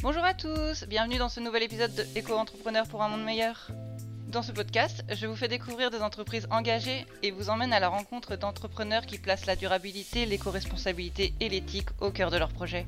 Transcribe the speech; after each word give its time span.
Bonjour 0.00 0.22
à 0.22 0.32
tous, 0.32 0.84
bienvenue 0.84 1.18
dans 1.18 1.28
ce 1.28 1.40
nouvel 1.40 1.64
épisode 1.64 1.92
de 1.92 2.06
Éco-entrepreneur 2.14 2.86
pour 2.86 3.02
un 3.02 3.08
monde 3.08 3.24
meilleur. 3.24 3.66
Dans 4.28 4.42
ce 4.42 4.52
podcast, 4.52 5.02
je 5.12 5.26
vous 5.26 5.34
fais 5.34 5.48
découvrir 5.48 5.90
des 5.90 6.02
entreprises 6.02 6.46
engagées 6.52 7.04
et 7.24 7.32
vous 7.32 7.50
emmène 7.50 7.72
à 7.72 7.80
la 7.80 7.88
rencontre 7.88 8.36
d'entrepreneurs 8.36 9.06
qui 9.06 9.18
placent 9.18 9.46
la 9.46 9.56
durabilité, 9.56 10.24
l'éco-responsabilité 10.24 11.34
et 11.40 11.48
l'éthique 11.48 11.88
au 12.00 12.12
cœur 12.12 12.30
de 12.30 12.36
leurs 12.36 12.52
projets. 12.52 12.86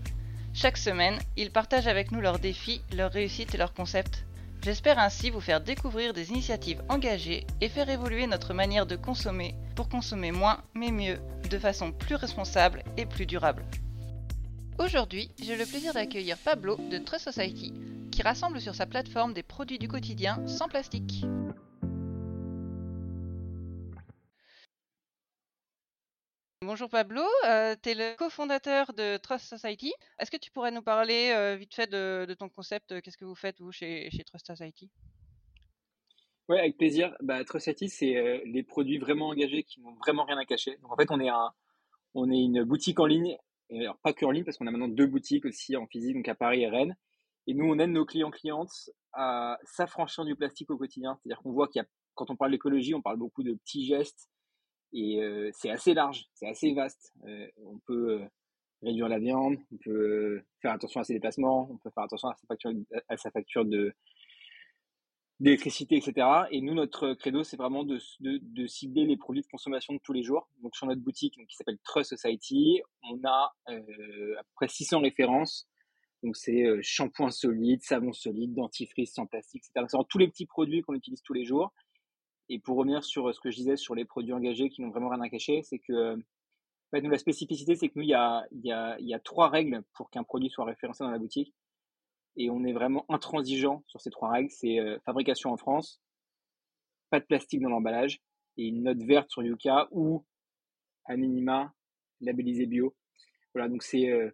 Chaque 0.55 0.77
semaine, 0.77 1.19
ils 1.37 1.51
partagent 1.51 1.89
avec 1.89 2.13
nous 2.13 2.21
leurs 2.21 2.39
défis, 2.39 2.81
leurs 2.93 3.11
réussites 3.11 3.57
et 3.57 3.59
leurs 3.59 3.75
concepts. 3.75 4.25
J'espère 4.63 5.01
ainsi 5.01 5.31
vous 5.31 5.41
faire 5.41 5.61
découvrir 5.61 6.13
des 6.13 6.31
initiatives 6.31 6.83
engagées 6.89 7.45
et 7.61 7.69
faire 7.69 7.91
évoluer 7.91 8.29
notre 8.29 8.55
manière 8.55 8.87
de 8.87 8.95
consommer 8.95 9.57
pour 9.75 9.89
consommer 9.89 10.31
moins 10.31 10.63
mais 10.75 10.93
mieux, 10.93 11.19
de 11.51 11.59
façon 11.59 11.91
plus 11.91 12.15
responsable 12.15 12.85
et 12.97 13.05
plus 13.05 13.27
durable. 13.27 13.65
Aujourd'hui, 14.83 15.29
j'ai 15.39 15.57
le 15.57 15.67
plaisir 15.67 15.93
d'accueillir 15.93 16.39
Pablo 16.43 16.77
de 16.77 16.97
Trust 16.97 17.31
Society, 17.31 17.71
qui 18.11 18.23
rassemble 18.23 18.63
sur 18.63 18.75
sa 18.75 18.87
plateforme 18.87 19.35
des 19.35 19.43
produits 19.43 19.79
du 19.79 19.89
quotidien 19.89 20.47
sans 20.47 20.69
plastique. 20.69 21.23
Bonjour 26.63 26.89
Pablo, 26.89 27.21
euh, 27.47 27.77
tu 27.83 27.91
es 27.91 27.95
le 27.95 28.17
cofondateur 28.17 28.95
de 28.95 29.19
Trust 29.19 29.55
Society. 29.55 29.93
Est-ce 30.19 30.31
que 30.31 30.39
tu 30.39 30.51
pourrais 30.51 30.71
nous 30.71 30.81
parler 30.81 31.31
euh, 31.37 31.57
vite 31.57 31.75
fait 31.75 31.91
de, 31.91 32.35
ton 32.39 32.49
concept 32.49 33.03
Qu'est-ce 33.03 33.19
que 33.19 33.27
vous 33.27 33.35
faites 33.35 33.61
vous 33.61 33.73
chez, 33.73 34.09
chez 34.11 34.25
Trust 34.25 34.47
Society? 34.47 34.89
Oui, 36.49 36.59
avec 36.59 36.79
plaisir. 36.79 37.15
Bah, 37.21 37.45
Trust 37.45 37.67
Society, 37.67 37.91
c'est 37.91 38.17
euh, 38.17 38.41
les 38.47 38.63
produits 38.63 38.97
vraiment 38.97 39.29
engagés 39.29 39.63
qui 39.63 39.83
n'ont 39.83 39.93
vraiment 39.97 40.25
rien 40.25 40.39
à 40.39 40.47
cacher. 40.47 40.79
Donc 40.81 40.91
en 40.91 40.97
fait, 40.97 41.11
on 41.11 41.21
est, 41.21 41.29
un, 41.29 41.53
on 42.15 42.31
est 42.31 42.43
une 42.43 42.65
boutique 42.65 42.99
en 42.99 43.05
ligne, 43.05 43.37
alors 43.73 43.99
pas 43.99 44.13
ligne 44.33 44.45
parce 44.45 44.57
qu'on 44.57 44.67
a 44.67 44.71
maintenant 44.71 44.89
deux 44.89 45.07
boutiques 45.07 45.47
aussi 45.47 45.77
en 45.77 45.87
physique, 45.87 46.17
donc 46.17 46.29
à 46.29 46.35
Paris 46.35 46.63
et 46.63 46.69
Rennes. 46.69 46.97
Et 47.47 47.55
nous, 47.55 47.67
on 47.67 47.79
aide 47.79 47.91
nos 47.91 48.05
clients 48.05 48.31
clientes 48.31 48.91
à 49.13 49.59
s'affranchir 49.65 50.25
du 50.25 50.37
plastique 50.37 50.71
au 50.71 50.77
quotidien. 50.77 51.17
C'est-à-dire 51.17 51.43
qu'on 51.43 51.53
voit 51.53 51.69
qu'il 51.69 51.81
y 51.81 51.85
a, 51.85 51.89
quand 52.15 52.31
on 52.31 52.37
parle 52.37 52.53
d'écologie, 52.53 52.95
on 52.95 53.03
parle 53.03 53.17
beaucoup 53.17 53.43
de 53.43 53.55
petits 53.55 53.87
gestes 53.87 54.29
et 54.93 55.23
euh, 55.23 55.51
c'est 55.53 55.71
assez 55.71 55.95
large, 55.95 56.27
c'est 56.35 56.49
assez 56.49 56.73
vaste. 56.75 57.13
Euh, 57.27 57.47
on 57.65 57.79
peut 57.87 58.21
euh, 58.21 58.27
réduire 58.83 59.09
la 59.09 59.19
viande, 59.19 59.57
on 59.73 59.77
peut 59.79 60.43
faire 60.61 60.73
attention 60.73 61.01
à 61.01 61.05
ses 61.05 61.15
déplacements, 61.15 61.69
on 61.71 61.77
peut 61.79 61.91
faire 61.95 62.05
attention 62.05 62.29
à 62.29 62.35
sa 62.35 62.47
facture, 62.47 62.73
à 63.09 63.17
sa 63.17 63.31
facture 63.31 63.65
de 63.65 63.93
d'électricité, 65.41 65.97
etc. 65.97 66.27
Et 66.51 66.61
nous, 66.61 66.75
notre 66.75 67.15
credo, 67.15 67.43
c'est 67.43 67.57
vraiment 67.57 67.83
de, 67.83 67.99
de, 68.21 68.39
de, 68.43 68.67
cibler 68.67 69.07
les 69.07 69.17
produits 69.17 69.43
de 69.43 69.47
consommation 69.47 69.95
de 69.95 69.99
tous 69.99 70.13
les 70.13 70.23
jours. 70.23 70.49
Donc 70.63 70.77
sur 70.77 70.87
notre 70.87 71.01
boutique 71.01 71.35
qui 71.49 71.57
s'appelle 71.57 71.79
Trust 71.83 72.11
Society, 72.11 72.83
on 73.03 73.19
a 73.25 73.55
euh, 73.71 74.39
à 74.39 74.43
peu 74.43 74.51
près 74.55 74.69
600 74.69 75.01
références. 75.01 75.67
Donc 76.23 76.37
c'est 76.37 76.67
euh, 76.67 76.81
shampoing 76.83 77.31
solide, 77.31 77.83
savon 77.83 78.13
solide, 78.13 78.55
dentifrice 78.55 79.15
sans 79.15 79.25
plastique, 79.25 79.65
etc. 79.65 79.87
C'est 79.89 79.97
tous 80.09 80.19
les 80.19 80.29
petits 80.29 80.47
produits 80.47 80.83
qu'on 80.83 80.95
utilise 80.95 81.23
tous 81.23 81.33
les 81.33 81.47
jours. 81.47 81.73
Et 82.51 82.59
pour 82.59 82.77
revenir 82.77 83.03
sur 83.03 83.29
euh, 83.29 83.33
ce 83.33 83.41
que 83.41 83.51
je 83.51 83.57
disais 83.57 83.77
sur 83.77 83.95
les 83.95 84.05
produits 84.05 84.35
engagés 84.35 84.69
qui 84.69 84.83
n'ont 84.83 84.91
vraiment 84.91 85.09
rien 85.09 85.23
à 85.23 85.31
cacher, 85.31 85.63
c'est 85.63 85.79
que 85.79 86.23
en 86.93 87.01
nous, 87.01 87.11
la 87.11 87.19
spécificité, 87.19 87.77
c'est 87.77 87.89
que 87.89 87.93
nous, 87.97 88.03
il 88.03 88.09
y 88.09 88.15
a, 88.15 88.45
y, 88.51 88.73
a, 88.73 88.99
il 88.99 89.07
y 89.07 89.15
a 89.15 89.21
trois 89.21 89.49
règles 89.49 89.83
pour 89.95 90.11
qu'un 90.11 90.25
produit 90.25 90.51
soit 90.51 90.65
référencé 90.65 91.05
dans 91.05 91.11
la 91.11 91.19
boutique. 91.19 91.55
Et 92.41 92.49
on 92.49 92.65
est 92.65 92.73
vraiment 92.73 93.05
intransigeant 93.11 93.85
sur 93.87 94.01
ces 94.01 94.09
trois 94.09 94.31
règles. 94.31 94.51
C'est 94.51 94.79
euh, 94.79 94.99
fabrication 95.05 95.53
en 95.53 95.59
France, 95.59 96.01
pas 97.11 97.21
de 97.21 97.27
plastique 97.27 97.61
dans 97.61 97.69
l'emballage 97.69 98.23
et 98.57 98.65
une 98.65 98.85
note 98.85 99.03
verte 99.03 99.31
sur 99.31 99.43
Yuka 99.43 99.89
ou 99.91 100.25
à 101.05 101.19
minima 101.19 101.75
labellisé 102.23 102.65
bio. 102.65 102.97
Voilà, 103.53 103.69
donc 103.69 103.83
c'est 103.83 104.09
euh, 104.11 104.31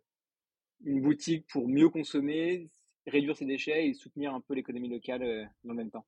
une 0.84 1.00
boutique 1.00 1.48
pour 1.48 1.68
mieux 1.68 1.88
consommer, 1.88 2.70
réduire 3.08 3.36
ses 3.36 3.44
déchets 3.44 3.88
et 3.88 3.94
soutenir 3.94 4.32
un 4.32 4.40
peu 4.40 4.54
l'économie 4.54 4.88
locale 4.88 5.50
dans 5.64 5.72
le 5.72 5.76
même 5.76 5.90
temps. 5.90 6.06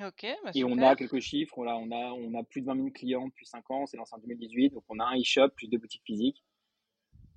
Ok, 0.00 0.26
bah 0.44 0.50
Et 0.54 0.62
on 0.62 0.76
a 0.76 0.94
quelques 0.94 1.20
chiffres. 1.20 1.56
On 1.56 1.90
a, 1.90 2.12
on 2.12 2.34
a 2.34 2.42
plus 2.42 2.60
de 2.60 2.66
20 2.66 2.76
000 2.76 2.90
clients 2.90 3.28
depuis 3.28 3.46
5 3.46 3.70
ans. 3.70 3.86
C'est 3.86 3.96
lancé 3.96 4.14
en 4.14 4.18
2018. 4.18 4.74
Donc, 4.74 4.84
on 4.90 4.98
a 4.98 5.04
un 5.04 5.18
e-shop, 5.18 5.50
plus 5.56 5.68
deux 5.68 5.78
boutiques 5.78 6.02
physiques. 6.04 6.44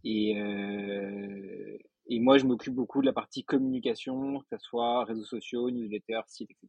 Et, 0.10 0.38
euh, 0.38 1.78
et 2.08 2.20
moi, 2.20 2.38
je 2.38 2.46
m'occupe 2.46 2.74
beaucoup 2.74 3.02
de 3.02 3.06
la 3.06 3.12
partie 3.12 3.44
communication, 3.44 4.40
que 4.40 4.58
ce 4.58 4.58
soit 4.58 5.04
réseaux 5.04 5.26
sociaux, 5.26 5.70
newsletters, 5.70 6.22
sites, 6.28 6.50
etc. 6.50 6.68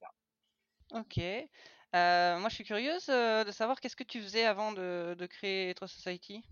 Ok. 0.93 1.19
Euh, 1.19 2.41
moi, 2.41 2.49
je 2.49 2.55
suis 2.57 2.65
curieuse 2.65 3.09
euh, 3.09 3.45
de 3.45 3.53
savoir 3.53 3.81
qu'est-ce 3.81 3.95
que 3.95 4.03
tu 4.03 4.21
faisais 4.21 4.45
avant 4.45 4.73
de, 4.73 5.15
de 5.15 5.27
créer 5.27 5.73
Trust 5.75 5.95
Society? 5.95 6.43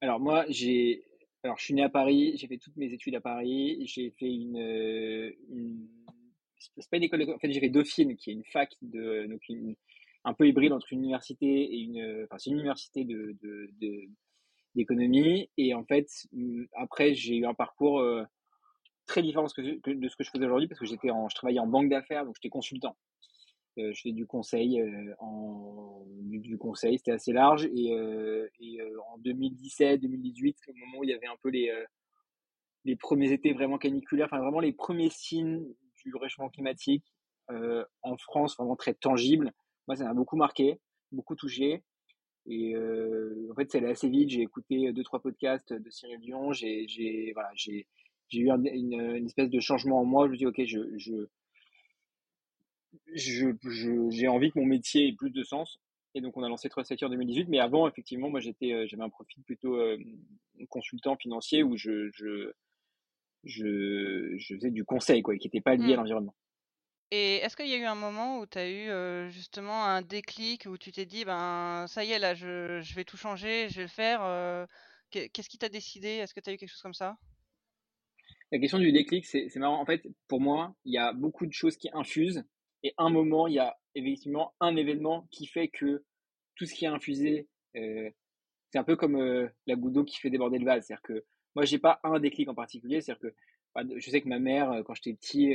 Alors, 0.00 0.20
moi, 0.20 0.46
j'ai. 0.48 1.04
Alors, 1.44 1.58
je 1.58 1.64
suis 1.64 1.74
né 1.74 1.82
à 1.82 1.90
Paris, 1.90 2.32
j'ai 2.36 2.46
fait 2.46 2.56
toutes 2.56 2.76
mes 2.76 2.90
études 2.94 3.16
à 3.16 3.20
Paris, 3.20 3.84
j'ai 3.86 4.10
fait 4.12 4.32
une, 4.32 4.56
une 5.50 5.86
c'est 6.56 6.88
pas 6.88 6.96
une 6.96 7.02
école 7.02 7.28
en 7.28 7.38
fait 7.40 7.50
j'ai 7.50 7.58
fait 7.58 7.68
Dauphine 7.68 8.16
qui 8.16 8.30
est 8.30 8.32
une 8.32 8.44
fac 8.44 8.72
de 8.80 9.26
donc 9.26 9.42
un 10.24 10.34
peu 10.34 10.46
hybride 10.46 10.72
entre 10.72 10.92
une 10.92 11.00
université 11.00 11.48
et 11.48 11.78
une 11.78 12.22
enfin 12.24 12.38
c'est 12.38 12.50
une 12.50 12.60
université 12.60 13.04
de, 13.04 13.36
de, 13.42 13.68
d'économie 14.74 15.50
et 15.56 15.74
en 15.74 15.84
fait 15.84 16.08
mm, 16.32 16.64
après 16.74 17.14
j'ai 17.14 17.36
eu 17.36 17.46
un 17.46 17.54
parcours 17.54 18.00
euh, 18.00 18.24
très 19.06 19.22
différent 19.22 19.44
de 19.44 19.48
ce 19.48 19.54
que, 19.54 20.24
je 20.24 20.30
faisais 20.30 20.44
aujourd'hui 20.44 20.68
parce 20.68 20.80
que 20.80 20.86
j'étais 20.86 21.10
en 21.10 21.28
je 21.28 21.34
travaillais 21.34 21.60
en 21.60 21.66
banque 21.66 21.88
d'affaires 21.88 22.24
donc 22.24 22.36
j'étais 22.36 22.48
consultant 22.48 22.96
euh, 23.78 23.92
je 23.92 24.00
faisais 24.00 24.14
du 24.14 24.26
conseil 24.26 24.80
euh, 24.80 25.14
en 25.18 26.04
du, 26.06 26.58
conseil 26.58 26.98
c'était 26.98 27.12
assez 27.12 27.32
large 27.32 27.66
et, 27.66 27.92
et 28.60 28.78
en 29.12 29.18
2017 29.18 30.00
2018 30.00 30.56
au 30.68 30.72
moment 30.74 30.98
où 30.98 31.04
il 31.04 31.10
y 31.10 31.14
avait 31.14 31.26
un 31.26 31.36
peu 31.42 31.50
les 31.50 31.72
les 32.84 32.96
premiers 32.96 33.32
étés 33.32 33.52
vraiment 33.52 33.78
caniculaires 33.78 34.26
enfin 34.26 34.40
vraiment 34.40 34.60
les 34.60 34.72
premiers 34.72 35.10
signes 35.10 35.64
du 36.04 36.16
réchauffement 36.16 36.48
climatique 36.48 37.04
en 38.02 38.16
France 38.16 38.56
vraiment 38.56 38.76
très 38.76 38.94
tangible. 38.94 39.52
Moi, 39.86 39.96
ça 39.96 40.04
m'a 40.04 40.14
beaucoup 40.14 40.36
marqué, 40.36 40.80
beaucoup 41.10 41.34
touché. 41.34 41.82
Et 42.46 42.74
euh, 42.74 43.48
en 43.50 43.54
fait, 43.54 43.70
c'est 43.70 43.78
allé 43.78 43.88
assez 43.88 44.08
vite. 44.08 44.30
J'ai 44.30 44.42
écouté 44.42 44.92
deux, 44.92 45.02
trois 45.04 45.20
podcasts 45.20 45.72
de 45.72 45.90
Cyril 45.90 46.18
Dion. 46.20 46.52
J'ai, 46.52 46.86
j'ai, 46.88 47.32
voilà, 47.34 47.50
j'ai, 47.54 47.86
j'ai 48.28 48.40
eu 48.40 48.50
une, 48.50 48.66
une, 48.66 49.26
espèce 49.26 49.50
de 49.50 49.60
changement 49.60 50.00
en 50.00 50.04
moi. 50.04 50.26
Je 50.26 50.32
me 50.32 50.36
dis, 50.36 50.46
ok, 50.46 50.62
je, 50.64 50.80
je, 50.96 51.28
je, 53.14 54.10
j'ai 54.10 54.28
envie 54.28 54.50
que 54.50 54.58
mon 54.58 54.66
métier 54.66 55.08
ait 55.08 55.12
plus 55.12 55.30
de 55.30 55.42
sens. 55.42 55.80
Et 56.14 56.20
donc, 56.20 56.36
on 56.36 56.42
a 56.42 56.48
lancé 56.48 56.68
Trust 56.68 56.92
en 57.02 57.08
2018. 57.08 57.48
Mais 57.48 57.60
avant, 57.60 57.88
effectivement, 57.88 58.28
moi, 58.28 58.40
j'étais, 58.40 58.72
euh, 58.72 58.86
j'avais 58.86 59.02
un 59.04 59.08
profil 59.08 59.42
plutôt 59.44 59.76
euh, 59.76 59.96
consultant 60.68 61.16
financier 61.16 61.62
où 61.62 61.76
je, 61.76 62.10
je, 62.12 62.52
je, 63.44 64.34
je 64.36 64.54
faisais 64.54 64.70
du 64.70 64.84
conseil, 64.84 65.22
quoi, 65.22 65.36
qui 65.36 65.46
n'était 65.46 65.60
pas 65.60 65.74
lié 65.76 65.92
à 65.92 65.96
mmh. 65.96 66.00
l'environnement. 66.00 66.34
Et 67.14 67.36
est-ce 67.36 67.56
qu'il 67.56 67.68
y 67.68 67.74
a 67.74 67.76
eu 67.76 67.84
un 67.84 67.94
moment 67.94 68.38
où 68.38 68.46
tu 68.46 68.56
as 68.56 68.70
eu 68.70 69.30
justement 69.30 69.84
un 69.84 70.00
déclic, 70.00 70.64
où 70.64 70.78
tu 70.78 70.92
t'es 70.92 71.04
dit, 71.04 71.26
ben 71.26 71.84
ça 71.86 72.04
y 72.04 72.12
est, 72.12 72.18
là, 72.18 72.34
je, 72.34 72.80
je 72.80 72.94
vais 72.94 73.04
tout 73.04 73.18
changer, 73.18 73.68
je 73.68 73.76
vais 73.76 73.82
le 73.82 73.88
faire 73.88 74.66
Qu'est-ce 75.12 75.50
qui 75.50 75.58
t'a 75.58 75.68
décidé? 75.68 76.08
Est-ce 76.08 76.32
que 76.32 76.40
tu 76.40 76.48
as 76.48 76.54
eu 76.54 76.56
quelque 76.56 76.70
chose 76.70 76.80
comme 76.80 76.94
ça? 76.94 77.18
La 78.50 78.58
question 78.58 78.78
du 78.78 78.92
déclic, 78.92 79.26
c'est 79.26 79.54
marrant. 79.56 79.78
En 79.78 79.84
fait, 79.84 80.06
pour 80.26 80.40
moi, 80.40 80.74
il 80.86 80.94
y 80.94 80.98
a 80.98 81.12
beaucoup 81.12 81.44
de 81.44 81.52
choses 81.52 81.76
qui 81.76 81.90
infusent. 81.92 82.44
Et 82.82 82.94
un 82.96 83.10
moment, 83.10 83.46
il 83.46 83.54
y 83.54 83.58
a 83.58 83.78
effectivement 83.94 84.54
un 84.60 84.74
événement 84.74 85.28
qui 85.30 85.46
fait 85.46 85.68
que 85.68 86.02
tout 86.56 86.64
ce 86.64 86.74
qui 86.74 86.86
est 86.86 86.88
infusé, 86.88 87.46
c'est 87.74 88.14
un 88.78 88.84
peu 88.84 88.96
comme 88.96 89.50
la 89.66 89.76
goutte 89.76 89.92
d'eau 89.92 90.04
qui 90.04 90.18
fait 90.18 90.30
déborder 90.30 90.58
le 90.58 90.64
vase. 90.64 90.86
C'est-à-dire 90.86 91.02
que 91.02 91.24
moi, 91.54 91.66
j'ai 91.66 91.78
pas 91.78 92.00
un 92.04 92.18
déclic 92.18 92.48
en 92.48 92.54
particulier. 92.54 93.02
C'est-à-dire 93.02 93.20
que 93.20 93.34
bah, 93.74 93.82
je 93.94 94.10
sais 94.10 94.22
que 94.22 94.28
ma 94.28 94.38
mère, 94.38 94.82
quand 94.86 94.94
j'étais 94.94 95.12
petit, 95.12 95.54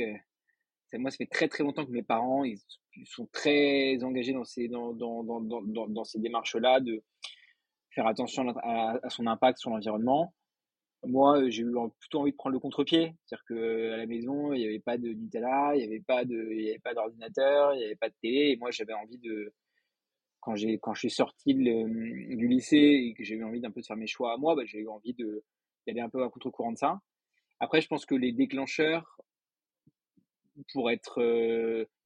moi, 0.94 1.10
ça 1.10 1.16
fait 1.18 1.26
très 1.26 1.48
très 1.48 1.64
longtemps 1.64 1.84
que 1.84 1.90
mes 1.90 2.02
parents, 2.02 2.44
ils, 2.44 2.58
sont 3.04 3.28
très 3.32 4.02
engagés 4.02 4.32
dans 4.32 4.44
ces, 4.44 4.68
dans, 4.68 4.92
dans, 4.92 5.22
dans, 5.22 5.88
dans, 5.88 6.04
ces 6.04 6.18
démarches-là, 6.18 6.80
de 6.80 7.02
faire 7.90 8.06
attention 8.06 8.48
à, 8.62 8.98
son 9.08 9.26
impact 9.26 9.58
sur 9.58 9.70
l'environnement. 9.70 10.34
Moi, 11.04 11.42
euh, 11.42 11.50
j'ai 11.50 11.62
eu 11.62 11.72
plutôt 12.00 12.20
envie 12.20 12.32
de 12.32 12.36
prendre 12.36 12.54
le 12.54 12.60
contre-pied. 12.60 13.14
C'est-à-dire 13.24 13.44
que 13.46 13.92
à 13.92 13.96
la 13.98 14.06
maison, 14.06 14.52
il 14.52 14.60
n'y 14.60 14.66
avait 14.66 14.80
pas 14.80 14.98
de 14.98 15.08
Nutella, 15.08 15.76
il 15.76 15.78
n'y 15.78 15.84
avait 15.84 16.00
pas 16.00 16.24
d'ordinateur, 16.94 17.74
il 17.74 17.78
n'y 17.78 17.84
avait 17.84 17.96
pas 17.96 18.08
de 18.08 18.14
télé. 18.20 18.50
Et 18.50 18.56
moi, 18.56 18.70
j'avais 18.72 18.94
envie 18.94 19.18
de, 19.18 19.52
quand 20.40 20.56
j'ai, 20.56 20.78
quand 20.78 20.94
je 20.94 21.00
suis 21.00 21.10
sorti 21.10 21.54
du 21.54 22.48
lycée 22.48 22.76
et 22.76 23.14
que 23.14 23.22
j'ai 23.22 23.36
eu 23.36 23.44
envie 23.44 23.60
d'un 23.60 23.70
peu 23.70 23.80
de 23.80 23.86
faire 23.86 23.96
mes 23.96 24.06
choix 24.06 24.32
à 24.32 24.36
moi, 24.36 24.56
bah, 24.56 24.62
j'ai 24.64 24.78
eu 24.78 24.88
envie 24.88 25.14
de, 25.14 25.44
d'aller 25.86 26.00
un 26.00 26.08
peu 26.08 26.22
à 26.22 26.28
contre-courant 26.30 26.72
de 26.72 26.78
ça. 26.78 27.00
Après, 27.60 27.80
je 27.80 27.88
pense 27.88 28.06
que 28.06 28.14
les 28.14 28.32
déclencheurs, 28.32 29.20
pour 30.72 30.90
être, 30.90 31.20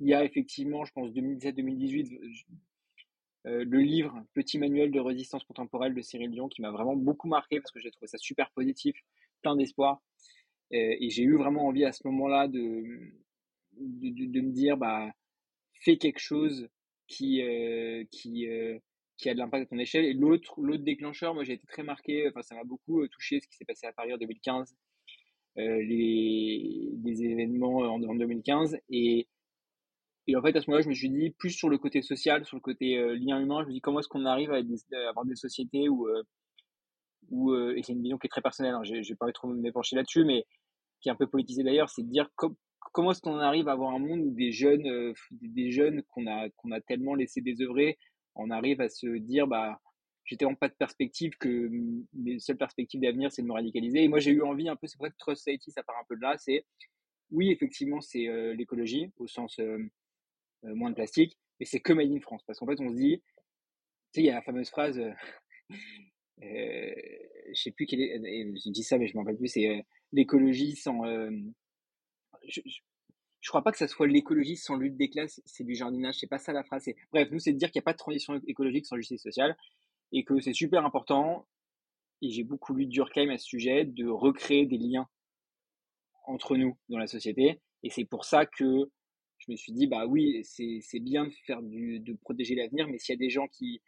il 0.00 0.08
y 0.08 0.14
a 0.14 0.24
effectivement, 0.24 0.84
je 0.84 0.92
pense 0.92 1.10
2017-2018, 1.12 2.44
euh, 3.46 3.64
le 3.64 3.80
livre 3.80 4.24
Petit 4.34 4.58
manuel 4.58 4.92
de 4.92 5.00
résistance 5.00 5.42
contemporaine 5.44 5.94
de 5.94 6.00
Cyril 6.00 6.30
Dion 6.30 6.48
qui 6.48 6.62
m'a 6.62 6.70
vraiment 6.70 6.94
beaucoup 6.94 7.26
marqué 7.28 7.60
parce 7.60 7.72
que 7.72 7.80
j'ai 7.80 7.90
trouvé 7.90 8.06
ça 8.06 8.18
super 8.18 8.50
positif, 8.52 8.96
plein 9.42 9.56
d'espoir. 9.56 10.00
Et, 10.70 11.10
j'ai 11.10 11.24
eu 11.24 11.36
vraiment 11.36 11.66
envie 11.66 11.84
à 11.84 11.92
ce 11.92 12.06
moment-là 12.06 12.48
de, 12.48 12.82
de, 13.72 14.40
me 14.40 14.52
dire, 14.52 14.78
bah, 14.78 15.12
fais 15.74 15.98
quelque 15.98 16.18
chose 16.18 16.68
qui, 17.08 17.42
qui, 18.10 18.48
qui 19.18 19.28
a 19.28 19.34
de 19.34 19.38
l'impact 19.38 19.64
à 19.64 19.66
ton 19.66 19.78
échelle. 19.78 20.06
Et 20.06 20.14
l'autre, 20.14 20.58
l'autre 20.62 20.82
déclencheur, 20.82 21.34
moi 21.34 21.44
j'ai 21.44 21.54
été 21.54 21.66
très 21.66 21.82
marqué, 21.82 22.26
enfin 22.30 22.40
ça 22.40 22.54
m'a 22.54 22.64
beaucoup 22.64 23.06
touché 23.08 23.40
ce 23.40 23.48
qui 23.48 23.56
s'est 23.56 23.66
passé 23.66 23.86
à 23.86 23.92
Paris 23.92 24.14
en 24.14 24.16
2015 24.16 24.74
les, 25.56 26.90
des 26.94 27.24
événements 27.24 27.78
en, 27.78 27.98
2015. 27.98 28.78
Et, 28.88 29.28
et, 30.26 30.36
en 30.36 30.42
fait, 30.42 30.56
à 30.56 30.60
ce 30.60 30.70
moment-là, 30.70 30.82
je 30.82 30.88
me 30.88 30.94
suis 30.94 31.10
dit, 31.10 31.30
plus 31.30 31.50
sur 31.50 31.68
le 31.68 31.78
côté 31.78 32.02
social, 32.02 32.44
sur 32.44 32.56
le 32.56 32.62
côté 32.62 32.96
lien 33.16 33.40
humain, 33.40 33.62
je 33.62 33.68
me 33.68 33.72
dis 33.72 33.80
comment 33.80 34.00
est-ce 34.00 34.08
qu'on 34.08 34.24
arrive 34.24 34.52
à, 34.52 34.60
avoir 35.08 35.24
des 35.24 35.36
sociétés 35.36 35.88
où, 35.88 36.08
où 37.30 37.54
et 37.54 37.82
c'est 37.82 37.92
une 37.92 38.02
vision 38.02 38.18
qui 38.18 38.26
est 38.26 38.30
très 38.30 38.42
personnelle, 38.42 38.74
hein, 38.74 38.84
je 38.84 38.94
n'ai 38.94 39.16
pas 39.16 39.30
trop 39.32 39.48
m'épancher 39.48 39.96
là-dessus, 39.96 40.24
mais 40.24 40.44
qui 41.00 41.08
est 41.08 41.12
un 41.12 41.16
peu 41.16 41.26
politisée 41.26 41.64
d'ailleurs, 41.64 41.90
c'est 41.90 42.02
de 42.02 42.08
dire 42.10 42.30
comment 42.92 43.10
est-ce 43.10 43.20
qu'on 43.20 43.38
arrive 43.38 43.68
à 43.68 43.72
avoir 43.72 43.94
un 43.94 43.98
monde 43.98 44.20
où 44.20 44.30
des 44.30 44.52
jeunes, 44.52 45.12
des 45.30 45.70
jeunes 45.70 46.02
qu'on 46.10 46.26
a, 46.26 46.48
qu'on 46.56 46.70
a 46.70 46.80
tellement 46.80 47.14
laissé 47.14 47.40
désœuvrer, 47.40 47.98
on 48.34 48.50
arrive 48.50 48.80
à 48.80 48.88
se 48.88 49.06
dire, 49.18 49.46
bah, 49.46 49.80
j'ai 50.24 50.36
tellement 50.36 50.54
pas 50.54 50.68
de 50.68 50.74
perspective 50.74 51.36
que 51.38 51.68
mes 52.12 52.38
seules 52.38 52.56
perspectives 52.56 53.00
d'avenir, 53.00 53.32
c'est 53.32 53.42
de 53.42 53.46
me 53.46 53.52
radicaliser. 53.52 54.04
Et 54.04 54.08
moi, 54.08 54.20
j'ai 54.20 54.30
eu 54.30 54.42
envie 54.42 54.68
un 54.68 54.76
peu, 54.76 54.86
c'est 54.86 54.98
vrai 54.98 55.10
que 55.10 55.16
Trust 55.18 55.42
Society, 55.42 55.70
ça 55.70 55.82
part 55.82 55.96
un 55.98 56.04
peu 56.08 56.16
de 56.16 56.22
là, 56.22 56.36
c'est, 56.38 56.64
oui, 57.30 57.50
effectivement, 57.50 58.00
c'est 58.00 58.28
euh, 58.28 58.54
l'écologie, 58.54 59.10
au 59.18 59.26
sens 59.26 59.58
euh, 59.58 59.78
euh, 60.64 60.74
moins 60.74 60.90
de 60.90 60.94
plastique, 60.94 61.36
mais 61.58 61.66
c'est 61.66 61.80
que 61.80 61.92
Made 61.92 62.12
in 62.12 62.20
France. 62.20 62.42
Parce 62.46 62.58
qu'en 62.58 62.66
fait, 62.66 62.80
on 62.80 62.90
se 62.90 62.96
dit, 62.96 63.22
tu 64.12 64.20
sais, 64.20 64.20
il 64.20 64.26
y 64.26 64.30
a 64.30 64.34
la 64.34 64.42
fameuse 64.42 64.70
phrase, 64.70 65.00
je 66.40 67.54
sais 67.54 67.72
plus 67.72 67.86
quelle 67.86 68.00
est, 68.00 68.54
je 68.64 68.70
dis 68.70 68.84
ça, 68.84 68.98
mais 68.98 69.08
je 69.08 69.14
m'en 69.14 69.22
rappelle 69.22 69.38
plus, 69.38 69.48
c'est 69.48 69.84
l'écologie 70.12 70.76
sans. 70.76 71.04
je, 72.46 72.60
je 73.40 73.48
crois 73.48 73.62
pas 73.62 73.72
que 73.72 73.78
ça 73.78 73.88
soit 73.88 74.06
l'écologie 74.06 74.56
sans 74.56 74.76
lutte 74.76 74.96
des 74.96 75.10
classes, 75.10 75.42
c'est 75.44 75.64
du 75.64 75.74
jardinage, 75.74 76.16
c'est 76.20 76.28
pas 76.28 76.38
ça 76.38 76.52
la 76.52 76.62
phrase. 76.62 76.88
Bref, 77.10 77.28
nous, 77.32 77.40
c'est 77.40 77.52
de 77.52 77.58
dire 77.58 77.70
qu'il 77.72 77.80
n'y 77.80 77.82
a 77.82 77.86
pas 77.86 77.92
de 77.92 77.98
transition 77.98 78.40
écologique 78.46 78.86
sans 78.86 78.96
justice 78.96 79.22
sociale 79.22 79.56
et 80.12 80.24
que 80.24 80.40
c'est 80.40 80.52
super 80.52 80.84
important. 80.84 81.46
Et 82.20 82.30
j'ai 82.30 82.44
beaucoup 82.44 82.74
lu 82.74 82.86
Durkheim 82.86 83.30
à 83.30 83.38
ce 83.38 83.46
sujet, 83.46 83.84
de 83.84 84.06
recréer 84.06 84.66
des 84.66 84.78
liens 84.78 85.08
entre 86.26 86.56
nous 86.56 86.78
dans 86.88 86.98
la 86.98 87.06
société. 87.06 87.60
Et 87.82 87.90
c'est 87.90 88.04
pour 88.04 88.24
ça 88.24 88.46
que 88.46 88.90
je 89.38 89.50
me 89.50 89.56
suis 89.56 89.72
dit, 89.72 89.88
bah 89.88 90.06
oui, 90.06 90.40
c'est 90.44 91.00
bien 91.00 91.26
de 91.26 91.32
faire 91.46 91.62
du, 91.62 91.98
de 91.98 92.12
protéger 92.14 92.54
l'avenir, 92.54 92.86
mais 92.86 92.98
s'il 92.98 93.14
y 93.14 93.16
a 93.16 93.18
des 93.18 93.30
gens 93.30 93.48
qui, 93.48 93.82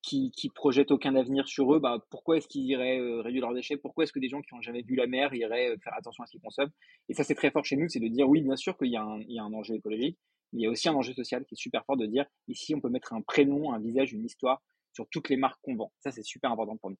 qui, 0.00 0.30
qui 0.30 0.48
projettent 0.48 0.90
aucun 0.90 1.14
avenir 1.16 1.46
sur 1.46 1.74
eux, 1.74 1.78
bah, 1.78 2.04
pourquoi 2.10 2.38
est-ce 2.38 2.48
qu'ils 2.48 2.64
iraient 2.64 2.98
euh, 2.98 3.20
réduire 3.20 3.42
leurs 3.42 3.54
déchets? 3.54 3.76
Pourquoi 3.76 4.04
est-ce 4.04 4.12
que 4.12 4.20
des 4.20 4.30
gens 4.30 4.40
qui 4.40 4.54
n'ont 4.54 4.62
jamais 4.62 4.82
vu 4.82 4.94
la 4.94 5.06
mer 5.06 5.34
iraient 5.34 5.70
euh, 5.70 5.76
faire 5.84 5.94
attention 5.94 6.24
à 6.24 6.26
ce 6.26 6.32
qu'ils 6.32 6.40
consomment? 6.40 6.72
Et 7.10 7.14
ça, 7.14 7.24
c'est 7.24 7.34
très 7.34 7.50
fort 7.50 7.64
chez 7.64 7.76
nous, 7.76 7.88
c'est 7.88 8.00
de 8.00 8.08
dire 8.08 8.26
oui, 8.26 8.40
bien 8.40 8.56
sûr 8.56 8.76
qu'il 8.78 8.88
y, 8.88 8.92
y 8.92 8.96
a 9.38 9.44
un 9.44 9.52
enjeu 9.52 9.74
écologique, 9.74 10.18
mais 10.52 10.60
il 10.60 10.64
y 10.64 10.66
a 10.66 10.70
aussi 10.70 10.88
un 10.88 10.94
enjeu 10.94 11.12
social 11.12 11.44
qui 11.44 11.54
est 11.54 11.60
super 11.60 11.84
fort 11.84 11.96
de 11.96 12.06
dire 12.06 12.26
ici, 12.48 12.74
on 12.74 12.80
peut 12.80 12.88
mettre 12.88 13.12
un 13.12 13.22
prénom, 13.22 13.72
un 13.72 13.80
visage, 13.80 14.12
une 14.12 14.24
histoire 14.24 14.62
sur 14.92 15.08
toutes 15.10 15.28
les 15.28 15.36
marques 15.36 15.60
qu'on 15.62 15.76
vend. 15.76 15.92
Ça, 16.00 16.10
c'est 16.10 16.22
super 16.22 16.52
important 16.52 16.76
pour 16.76 16.90
nous. 16.90 16.98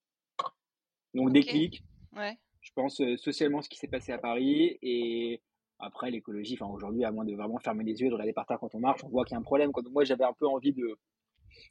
Donc, 1.14 1.32
déclic. 1.32 1.82
Ouais. 2.16 2.38
Je 2.60 2.70
pense 2.74 3.00
euh, 3.00 3.16
socialement 3.16 3.60
ce 3.60 3.68
qui 3.68 3.76
s'est 3.76 3.88
passé 3.88 4.12
à 4.12 4.18
Paris 4.18 4.78
et 4.80 5.42
après 5.78 6.10
l'écologie. 6.10 6.56
Enfin, 6.58 6.72
aujourd'hui, 6.72 7.04
à 7.04 7.12
moins 7.12 7.24
de 7.24 7.34
vraiment 7.34 7.58
fermer 7.58 7.84
les 7.84 8.00
yeux 8.00 8.06
et 8.06 8.08
de 8.08 8.14
regarder 8.14 8.32
par 8.32 8.46
terre 8.46 8.58
quand 8.60 8.74
on 8.74 8.80
marche, 8.80 9.04
on 9.04 9.08
voit 9.08 9.24
qu'il 9.24 9.34
y 9.34 9.36
a 9.36 9.40
un 9.40 9.42
problème. 9.42 9.70
Moi, 9.90 10.04
j'avais 10.04 10.24
un 10.24 10.32
peu 10.32 10.46
envie 10.46 10.72
de 10.72 10.96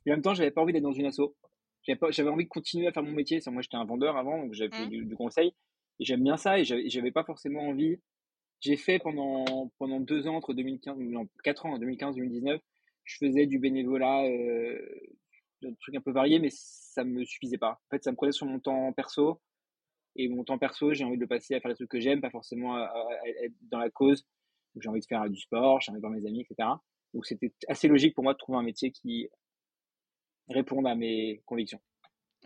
mais 0.06 0.12
en 0.12 0.16
même 0.16 0.22
temps, 0.22 0.34
j'avais 0.34 0.52
pas 0.52 0.62
envie 0.62 0.74
d'être 0.74 0.84
dans 0.84 0.92
une 0.92 1.06
asso. 1.06 1.36
J'avais 1.84 2.30
envie 2.30 2.44
de 2.44 2.50
continuer 2.50 2.88
à 2.88 2.92
faire 2.92 3.04
mon 3.04 3.12
métier. 3.12 3.40
Moi, 3.48 3.62
j'étais 3.62 3.78
un 3.78 3.86
vendeur 3.86 4.18
avant, 4.18 4.44
donc 4.44 4.54
j'avais 4.54 4.86
mmh. 4.86 4.90
du, 4.90 5.16
conseil. 5.16 5.54
Et 6.00 6.06
j'aime 6.06 6.24
bien 6.24 6.38
ça. 6.38 6.60
Et 6.60 6.64
j'avais 6.64 7.12
pas 7.12 7.24
forcément 7.24 7.68
envie. 7.68 8.00
J'ai 8.62 8.78
fait 8.78 9.00
pendant, 9.00 9.72
pendant 9.80 10.00
deux 10.00 10.28
ans, 10.28 10.36
entre 10.36 10.54
2015, 10.54 10.98
non, 11.00 11.28
quatre 11.44 11.66
ans, 11.66 11.78
2015-2019, 11.80 12.60
je 13.04 13.18
faisais 13.18 13.48
du 13.48 13.58
bénévolat, 13.58 14.26
euh, 14.26 14.80
des 15.62 15.76
trucs 15.80 15.96
un 15.96 16.02
peu 16.02 16.12
variés, 16.12 16.40
mais 16.40 16.50
ça 16.52 17.04
me 17.04 17.26
suffisait 17.26 17.58
pas. 17.58 17.72
En 17.72 17.90
fait, 17.90 18.04
ça 18.04 18.12
me 18.12 18.16
prenait 18.16 18.32
sur 18.32 18.46
mon 18.46 18.60
temps 18.60 18.94
perso. 18.94 19.42
Et 20.16 20.28
mon 20.28 20.44
temps 20.44 20.58
perso, 20.58 20.94
j'ai 20.94 21.04
envie 21.04 21.16
de 21.16 21.22
le 21.22 21.28
passer 21.28 21.56
à 21.56 21.62
faire 21.62 21.72
des 21.72 21.76
trucs 21.76 21.90
que 21.90 22.00
j'aime, 22.00 22.22
pas 22.22 22.30
forcément 22.30 22.76
à, 22.76 22.92
être 23.44 23.54
dans 23.72 23.80
la 23.80 23.90
cause. 23.90 24.28
J'ai 24.80 24.90
envie 24.90 25.00
de 25.00 25.06
faire 25.06 25.30
du 25.30 25.40
sport, 25.40 25.82
j'ai 25.82 25.92
envie 25.92 26.00
de 26.00 26.06
voir 26.06 26.14
mes 26.14 26.28
amis, 26.28 26.42
etc. 26.42 26.70
Donc 27.14 27.26
c'était 27.26 27.54
assez 27.68 27.88
logique 27.88 28.14
pour 28.14 28.24
moi 28.24 28.34
de 28.34 28.38
trouver 28.38 28.58
un 28.58 28.64
métier 28.64 28.92
qui 28.92 29.28
répondre 30.50 30.88
à 30.88 30.96
mes 30.96 31.42
convictions. 31.46 31.82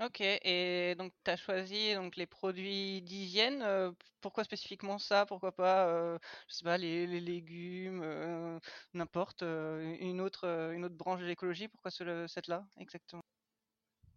Ok, 0.02 0.20
et 0.20 0.94
donc 0.98 1.14
tu 1.24 1.32
as 1.32 1.38
choisi 1.38 1.94
donc, 1.94 2.18
les 2.18 2.26
produits 2.26 3.02
d'hygiène. 3.02 3.64
Pourquoi 4.20 4.44
spécifiquement 4.44 4.98
ça? 4.98 5.26
Pourquoi 5.26 5.54
pas, 5.54 6.18
je 6.50 6.54
sais 6.54 6.66
pas, 6.66 6.78
les, 6.78 7.08
légumes, 7.08 8.04
n'importe, 8.94 9.44
une, 9.44 10.20
autre, 10.20 10.46
une 10.74 10.84
autre 10.84 10.96
branche 10.96 11.22
de 11.22 11.26
l'écologie 11.26 11.70
Pourquoi 11.70 11.92
cette 11.92 12.48
là 12.48 12.66
exactement? 12.78 13.24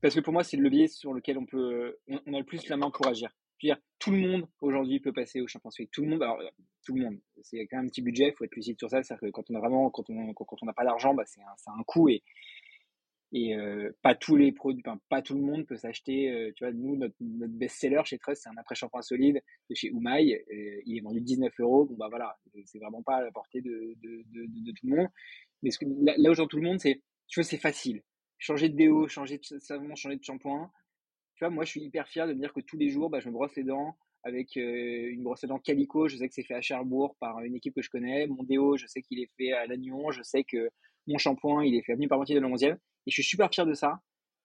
Parce 0.01 0.15
que 0.15 0.21
pour 0.21 0.33
moi, 0.33 0.45
c'est 0.45 0.57
le 0.57 0.63
levier 0.63 0.89
sur 0.89 1.13
lequel 1.13 1.39
on 1.39 1.47
peut, 1.47 1.99
on, 2.09 2.35
a 2.35 2.39
le 2.39 2.45
plus 2.45 2.69
la 2.69 2.77
main 2.77 2.91
pour 2.91 3.07
agir. 3.07 3.31
Dire, 3.61 3.77
tout 3.99 4.13
le 4.13 4.19
monde 4.19 4.49
aujourd'hui 4.61 5.01
peut 5.01 5.13
passer 5.13 5.41
au 5.41 5.49
shampoing 5.49 5.71
Tout 5.91 6.03
le 6.03 6.09
monde, 6.09 6.23
alors 6.23 6.41
tout 6.85 6.95
le 6.95 7.03
monde, 7.03 7.19
c'est 7.43 7.67
quand 7.67 7.79
même 7.79 7.87
un 7.87 7.89
petit 7.89 8.03
budget, 8.03 8.29
il 8.29 8.35
faut 8.35 8.45
être 8.45 8.55
lucide 8.55 8.79
sur 8.79 8.89
ça. 8.89 9.03
C'est-à-dire 9.03 9.29
que 9.29 9.33
quand 9.33 9.51
on 9.51 9.57
a 9.57 9.91
quand 9.91 10.11
on 10.11 10.33
quand 10.35 10.63
on 10.63 10.67
n'a 10.67 10.73
pas 10.73 10.85
d'argent, 10.85 11.15
bah, 11.15 11.25
c'est 11.27 11.41
un, 11.41 11.73
un 11.73 11.83
coût 11.83 12.09
et 13.33 13.55
euh, 13.55 13.91
pas 14.03 14.15
tous 14.15 14.37
les 14.37 14.53
produits, 14.53 14.83
enfin, 14.87 14.99
pas 15.11 15.21
tout 15.21 15.35
le 15.35 15.43
monde 15.43 15.67
peut 15.67 15.77
s'acheter. 15.77 16.31
Euh, 16.31 16.53
tu 16.57 16.65
vois, 16.65 16.73
nous, 16.73 16.97
notre, 16.97 17.15
notre 17.21 17.53
best-seller 17.53 18.01
chez 18.05 18.19
Trust, 18.19 18.43
c'est 18.43 18.49
un 18.49 18.57
après-shampoing 18.57 19.03
solide 19.03 19.43
de 19.69 19.75
chez 19.75 19.91
Oumaï. 19.91 20.33
Euh, 20.35 20.81
il 20.87 20.97
est 20.97 21.01
vendu 21.01 21.21
19 21.21 21.53
euros. 21.61 21.85
Bon, 21.85 21.95
bah 21.97 22.09
voilà, 22.09 22.39
c'est 22.65 22.79
vraiment 22.79 23.03
pas 23.03 23.17
à 23.17 23.23
la 23.25 23.31
portée 23.31 23.61
de, 23.61 23.95
de, 24.03 24.23
de, 24.33 24.47
de, 24.47 24.73
tout 24.73 24.87
le 24.87 24.97
monde. 24.97 25.09
Mais 25.63 25.71
ce 25.71 25.79
que, 25.79 25.85
là, 26.03 26.15
là 26.17 26.31
où 26.31 26.47
tout 26.47 26.57
le 26.57 26.63
monde, 26.63 26.81
c'est, 26.81 27.03
tu 27.27 27.41
vois, 27.41 27.45
c'est 27.45 27.59
facile. 27.59 28.03
Changer 28.39 28.71
de 28.71 28.77
déo, 28.77 29.09
changer 29.09 29.39
de 29.39 29.59
savon, 29.59 29.95
changer 29.95 30.17
de 30.17 30.25
shampoing. 30.25 30.71
Tu 31.35 31.45
vois, 31.45 31.51
moi, 31.51 31.65
je 31.65 31.71
suis 31.71 31.83
hyper 31.83 32.09
fier 32.09 32.27
de 32.27 32.33
me 32.33 32.41
dire 32.41 32.55
que 32.55 32.61
tous 32.61 32.79
les 32.79 32.89
jours, 32.89 33.11
bah, 33.11 33.21
je 33.21 33.29
me 33.29 33.33
brosse 33.35 33.55
les 33.57 33.65
dents 33.65 33.97
avec 34.25 34.57
une 34.57 35.23
brosse 35.23 35.45
à 35.45 35.47
dents 35.47 35.59
Calico. 35.59 36.09
Je 36.09 36.17
sais 36.17 36.29
que 36.29 36.35
c'est 36.35 36.43
fait 36.45 36.55
à 36.55 36.63
Cherbourg 36.63 37.15
par 37.21 37.41
une 37.41 37.55
équipe 37.55 37.75
que 37.75 37.83
je 37.83 37.91
connais. 37.91 38.27
Mon 38.27 38.43
déo, 38.43 38.77
je 38.79 38.87
sais 38.87 39.03
qu'il 39.03 39.21
est 39.21 39.31
fait 39.37 39.53
à 39.53 39.67
Lannion. 39.67 40.11
Je 40.13 40.23
sais 40.23 40.45
que 40.45 40.71
mon 41.09 41.19
shampoing, 41.19 41.65
il 41.65 41.75
est 41.75 41.83
fait 41.83 41.97
par 41.97 42.09
Parmentier 42.11 42.37
de 42.37 42.41
la 42.41 42.49
11e. 42.49 42.75
Et 42.75 43.11
je 43.11 43.15
suis 43.15 43.25
super 43.25 43.51
fier 43.53 43.67
de 43.67 43.75
ça. 43.75 44.01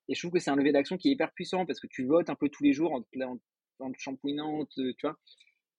Et 0.08 0.16
je 0.16 0.20
trouve 0.20 0.32
que 0.32 0.40
c'est 0.40 0.50
un 0.50 0.56
levier 0.56 0.72
d'action 0.72 0.98
qui 0.98 1.10
est 1.10 1.12
hyper 1.12 1.32
puissant 1.34 1.66
parce 1.66 1.80
que 1.80 1.88
tu 1.88 2.06
votes 2.06 2.30
un 2.30 2.36
peu 2.36 2.50
tous 2.50 2.64
les 2.64 2.74
jours 2.74 2.94
en, 2.94 3.04
en, 3.22 3.38
en 3.80 3.92
te 3.92 4.92
tu 4.92 5.08
vois. 5.08 5.18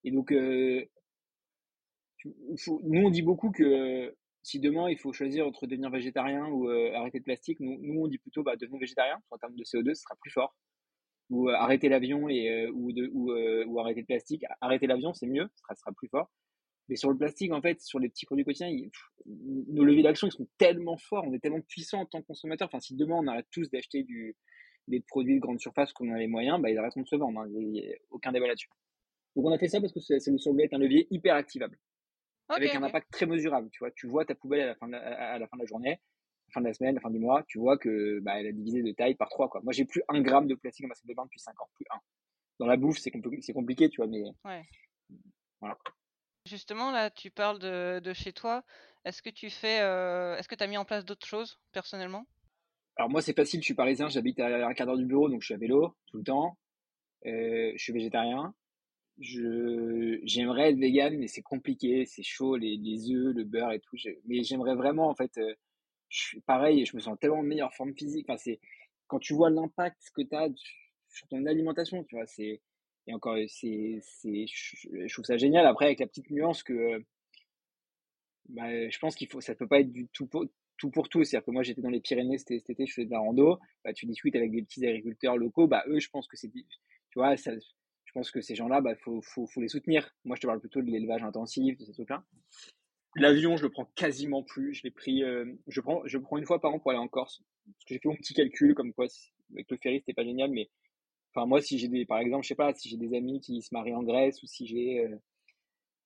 Et 0.05 0.11
donc, 0.11 0.33
euh, 0.33 0.85
nous, 2.25 3.07
on 3.07 3.11
dit 3.11 3.23
beaucoup 3.23 3.51
que 3.51 4.15
si 4.43 4.61
demain 4.61 4.91
il 4.91 4.99
faut 4.99 5.13
choisir 5.13 5.47
entre 5.47 5.67
devenir 5.67 5.91
végétarien 5.91 6.47
ou 6.49 6.69
euh, 6.69 6.93
arrêter 6.95 7.19
le 7.19 7.25
plastique, 7.25 7.61
nous, 7.61 7.79
nous, 7.81 8.01
on 8.03 8.09
dit 8.09 8.19
plutôt 8.19 8.43
bah, 8.43 8.57
devenir 8.57 8.81
végétarien. 8.81 9.19
En 9.31 9.39
termes 9.39 9.57
de 9.57 9.65
CO2, 9.65 9.95
ce 9.95 10.03
sera 10.03 10.17
plus 10.21 10.31
fort. 10.31 10.55
Ou 11.31 11.49
euh, 11.49 11.55
arrêter 11.55 11.89
l'avion 11.89 12.29
et 12.29 12.69
ou, 12.73 13.79
arrêter 13.79 14.01
le 14.01 14.07
plastique. 14.07 14.45
Arrêter 14.61 14.87
l'avion, 14.87 15.13
c'est 15.15 15.27
mieux, 15.27 15.49
ce 15.69 15.75
sera 15.75 15.93
plus 15.93 16.09
fort. 16.09 16.31
Mais 16.89 16.97
sur 16.97 17.11
le 17.11 17.17
plastique, 17.17 17.53
en 17.53 17.63
fait, 17.63 17.81
sur 17.81 17.99
les 17.99 18.09
petits 18.09 18.27
produits 18.27 18.45
quotidiens, 18.45 18.71
nos 19.27 19.85
leviers 19.85 20.03
d'action, 20.03 20.27
ils 20.27 20.33
sont 20.33 20.47
tellement 20.59 20.99
forts, 20.99 21.25
on 21.27 21.33
est 21.33 21.39
tellement 21.39 21.63
puissants 21.63 22.01
en 22.01 22.07
tant 22.07 22.21
que 22.21 22.27
consommateurs. 22.27 22.69
Enfin, 22.69 22.81
si 22.81 22.95
demain 22.95 23.17
on 23.17 23.27
arrête 23.27 23.47
tous 23.51 23.71
d'acheter 23.71 24.03
du, 24.03 24.37
des 24.89 25.01
produits 25.01 25.37
de 25.37 25.41
grande 25.41 25.61
surface 25.61 25.93
qu'on 25.93 26.13
a 26.13 26.19
les 26.19 26.27
moyens, 26.27 26.61
bah, 26.61 26.71
ils 26.71 26.79
arrêteront 26.79 27.03
de 27.03 27.09
se 27.09 27.17
vendre. 27.17 27.41
Hein. 27.41 27.49
Il 27.49 27.69
n'y 27.69 27.81
a 27.81 27.95
aucun 28.11 28.33
débat 28.33 28.49
là-dessus. 28.49 28.69
Donc 29.37 29.47
on 29.47 29.53
a 29.53 29.59
fait 29.59 29.69
ça 29.69 29.81
parce 29.81 29.93
que 29.93 30.01
ça 30.01 30.31
nous 30.31 30.39
semblait 30.39 30.65
être 30.65 30.75
un 30.75 30.79
levier 30.79 31.07
hyper 31.11 31.35
activable. 31.35 31.79
avec 32.49 32.75
un 32.75 32.83
impact 32.83 33.11
très 33.11 33.27
mesurable. 33.27 33.69
Tu 33.71 33.79
vois, 33.81 33.91
tu 33.91 34.07
vois 34.07 34.25
ta 34.25 34.35
poubelle 34.35 34.61
à 34.61 34.67
la 34.67 34.75
fin 34.75 34.87
de 34.87 34.93
la, 34.93 35.33
à 35.33 35.39
la, 35.39 35.49
fin 35.49 35.57
de 35.57 35.63
la 35.63 35.67
journée, 35.67 35.93
à 35.93 35.99
la 36.49 36.53
fin 36.53 36.61
de 36.61 36.67
la 36.67 36.75
semaine, 36.75 36.91
à 36.91 36.95
la 36.97 37.01
fin 37.01 37.11
du 37.11 37.19
mois, 37.19 37.43
tu 37.49 37.59
vois 37.59 37.79
que 37.79 38.21
bah, 38.21 38.39
elle 38.39 38.47
a 38.47 38.53
divisé 38.53 38.83
de 38.83 38.93
taille 38.93 39.15
par 39.15 39.29
trois. 39.29 39.49
Quoi. 39.49 39.61
Moi, 39.65 39.73
j'ai 39.73 39.85
plus 39.85 40.03
un 40.09 40.21
gramme 40.21 40.47
de 40.47 40.55
plastique 40.55 40.85
dans 40.85 40.89
ma 40.89 40.95
salle 40.95 41.09
de 41.09 41.15
bain 41.15 41.25
depuis 41.25 41.41
5 41.41 41.61
ans, 41.61 41.69
plus 41.75 41.87
un. 41.91 41.99
Dans 42.61 42.67
la 42.67 42.77
bouffe, 42.77 42.99
c'est 42.99 43.11
compliqué, 43.11 43.89
tu 43.89 43.97
vois, 43.97 44.07
mais 44.07 44.23
ouais. 44.45 44.63
voilà. 45.61 45.77
Justement, 46.47 46.91
là, 46.91 47.11
tu 47.11 47.31
parles 47.31 47.59
de, 47.59 48.13
chez 48.13 48.33
toi. 48.33 48.65
Est-ce 49.05 49.23
que 49.23 49.31
tu 49.31 49.49
fais, 49.49 49.81
euh, 49.81 50.37
est-ce 50.37 50.49
que 50.49 50.55
tu 50.55 50.63
as 50.63 50.67
mis 50.67 50.77
en 50.77 50.85
place 50.85 51.05
d'autres 51.05 51.27
choses 51.27 51.59
personnellement? 51.73 52.27
Alors 52.97 53.11
moi, 53.11 53.23
c'est 53.23 53.35
facile. 53.35 53.61
Je 53.61 53.65
suis 53.65 53.75
parisien. 53.75 54.09
J'habite 54.09 54.41
à 54.41 54.67
un 54.67 54.75
quart 54.75 54.87
d'heure 54.87 54.99
du 54.99 55.07
bureau, 55.07 55.29
donc 55.29 55.41
je 55.41 55.47
suis 55.47 55.55
à 55.55 55.59
vélo 55.59 55.97
tout 56.07 56.19
le 56.19 56.25
temps. 56.25 56.59
Euh, 57.27 57.73
je 57.75 57.83
suis 57.83 57.93
végétarien. 57.93 58.55
Je 59.19 60.21
j'aimerais 60.25 60.71
être 60.71 60.79
vegan, 60.79 61.17
mais 61.19 61.29
c'est 61.29 61.43
compliqué. 61.43 62.05
C'est 62.05 62.23
chaud, 62.23 62.57
les, 62.57 62.77
les 62.77 63.11
œufs, 63.11 63.35
le 63.35 63.45
beurre 63.45 63.73
et 63.73 63.81
tout. 63.81 63.97
Mais 64.27 64.43
j'aimerais 64.43 64.75
vraiment, 64.75 65.09
en 65.09 65.15
fait. 65.15 65.39
Euh, 65.39 65.55
je 66.11 66.39
pareil. 66.41 66.85
Je 66.85 66.95
me 66.95 67.01
sens 67.01 67.19
tellement 67.19 67.39
en 67.39 67.43
meilleure 67.43 67.73
forme 67.73 67.95
physique. 67.95 68.27
Enfin, 68.29 68.39
c'est 68.39 68.61
quand 69.07 69.19
tu 69.19 69.33
vois 69.35 69.49
l'impact 69.49 70.11
que 70.15 70.23
tu 70.23 70.35
as 70.35 70.49
sur 71.09 71.27
ton 71.29 71.47
alimentation, 71.47 72.05
tu 72.05 72.17
vois, 72.17 72.27
c'est 72.27 72.61
et 73.07 73.15
encore, 73.15 73.37
c'est, 73.49 73.99
c'est, 74.03 74.47
je 74.47 75.13
trouve 75.13 75.25
ça 75.25 75.37
génial. 75.37 75.67
Après, 75.67 75.87
avec 75.87 76.01
la 76.01 76.07
petite 76.07 76.31
nuance 76.31 76.63
que, 76.63 77.05
bah, 78.49 78.89
je 78.89 78.99
pense 78.99 79.15
qu'il 79.15 79.29
faut, 79.29 79.41
ça 79.41 79.55
peut 79.55 79.69
pas 79.69 79.81
être 79.81 79.93
du 79.93 80.09
tout 80.09 80.27
pour 80.27 80.47
tout. 80.79 80.91
Pour 80.91 81.09
tout. 81.09 81.23
C'est-à-dire 81.23 81.45
que 81.47 81.51
moi, 81.51 81.63
j'étais 81.63 81.83
dans 81.83 81.91
les 81.91 82.01
Pyrénées 82.01 82.39
cet, 82.39 82.69
été, 82.69 82.87
je 82.87 82.93
faisais 82.93 83.07
de 83.07 83.11
la 83.11 83.21
rando. 83.21 83.59
Bah, 83.85 83.93
tu 83.93 84.07
discutes 84.07 84.37
avec 84.37 84.51
des 84.51 84.63
petits 84.63 84.85
agriculteurs 84.87 85.37
locaux. 85.37 85.67
Bah, 85.67 85.85
eux, 85.87 86.01
je 86.01 86.09
pense 86.11 86.27
que 86.27 86.37
c'est, 86.37 86.51
tu 86.51 86.65
vois, 87.15 87.37
ça, 87.37 87.53
je 88.05 88.13
pense 88.13 88.31
que 88.31 88.41
ces 88.41 88.55
gens-là, 88.55 88.81
bah, 88.81 88.95
faut, 88.97 89.21
faut, 89.23 89.47
faut 89.47 89.61
les 89.61 89.69
soutenir. 89.69 90.11
Moi, 90.25 90.37
je 90.37 90.41
te 90.41 90.47
parle 90.47 90.61
plutôt 90.61 90.83
de 90.83 90.91
l'élevage 90.91 91.23
intensif, 91.23 91.77
de 91.79 91.85
ces 91.85 91.93
trucs-là. 91.93 92.25
L'avion, 93.17 93.57
je 93.57 93.63
le 93.63 93.71
prends 93.71 93.85
quasiment 93.95 94.43
plus. 94.43 94.75
Je 94.75 94.83
l'ai 94.83 94.91
pris, 94.91 95.23
euh, 95.23 95.45
je 95.69 95.81
prends, 95.81 96.03
je 96.07 96.19
prends 96.19 96.39
une 96.39 96.47
fois 96.47 96.61
par 96.61 96.75
an 96.75 96.81
pour 96.81 96.91
aller 96.91 96.99
en 96.99 97.09
Corse. 97.09 97.43
Parce 97.67 97.85
que 97.85 97.95
j'ai 97.95 98.01
fait 98.01 98.09
mon 98.09 98.17
petit 98.17 98.35
calcul, 98.35 98.75
comme 98.75 98.93
quoi, 98.93 99.07
avec 99.53 99.71
le 99.71 99.77
ferry, 99.77 100.01
c'était 100.01 100.15
pas 100.15 100.25
génial, 100.25 100.51
mais 100.51 100.69
Enfin, 101.35 101.47
moi, 101.47 101.61
si 101.61 101.79
j'ai 101.79 101.89
des, 101.89 102.05
par 102.07 102.19
exemple, 102.19 102.45
je 102.45 102.49
sais 102.49 102.55
pas, 102.55 102.73
si 102.75 102.89
j'ai 102.89 102.97
des 102.97 103.15
amis 103.17 103.41
qui 103.41 103.61
se 103.63 103.75
marient 103.75 103.95
en 103.95 104.03
Grèce 104.03 104.43
ou 104.43 104.47
si 104.47 104.67
j'ai 104.67 105.09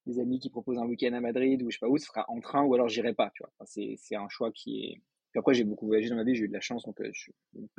des 0.06 0.18
amis 0.20 0.38
qui 0.40 0.50
proposent 0.50 0.78
un 0.78 0.86
week-end 0.86 1.12
à 1.12 1.20
Madrid 1.20 1.62
ou 1.62 1.70
je 1.70 1.76
sais 1.76 1.80
pas 1.80 1.88
où, 1.88 1.98
ce 1.98 2.06
sera 2.06 2.24
en 2.28 2.40
train 2.40 2.64
ou 2.64 2.74
alors 2.74 2.88
j'irai 2.88 3.12
pas, 3.14 3.30
tu 3.34 3.42
vois. 3.42 3.52
Enfin, 3.58 3.66
c'est, 3.66 3.94
c'est 3.98 4.16
un 4.16 4.28
choix 4.28 4.50
qui 4.52 4.84
est. 4.84 5.02
Puis 5.32 5.38
après, 5.38 5.52
j'ai 5.54 5.64
beaucoup 5.64 5.86
voyagé 5.86 6.08
dans 6.08 6.16
ma 6.16 6.24
vie, 6.24 6.34
j'ai 6.34 6.44
eu 6.44 6.48
de 6.48 6.54
la 6.54 6.60
chance, 6.60 6.84
donc 6.84 6.96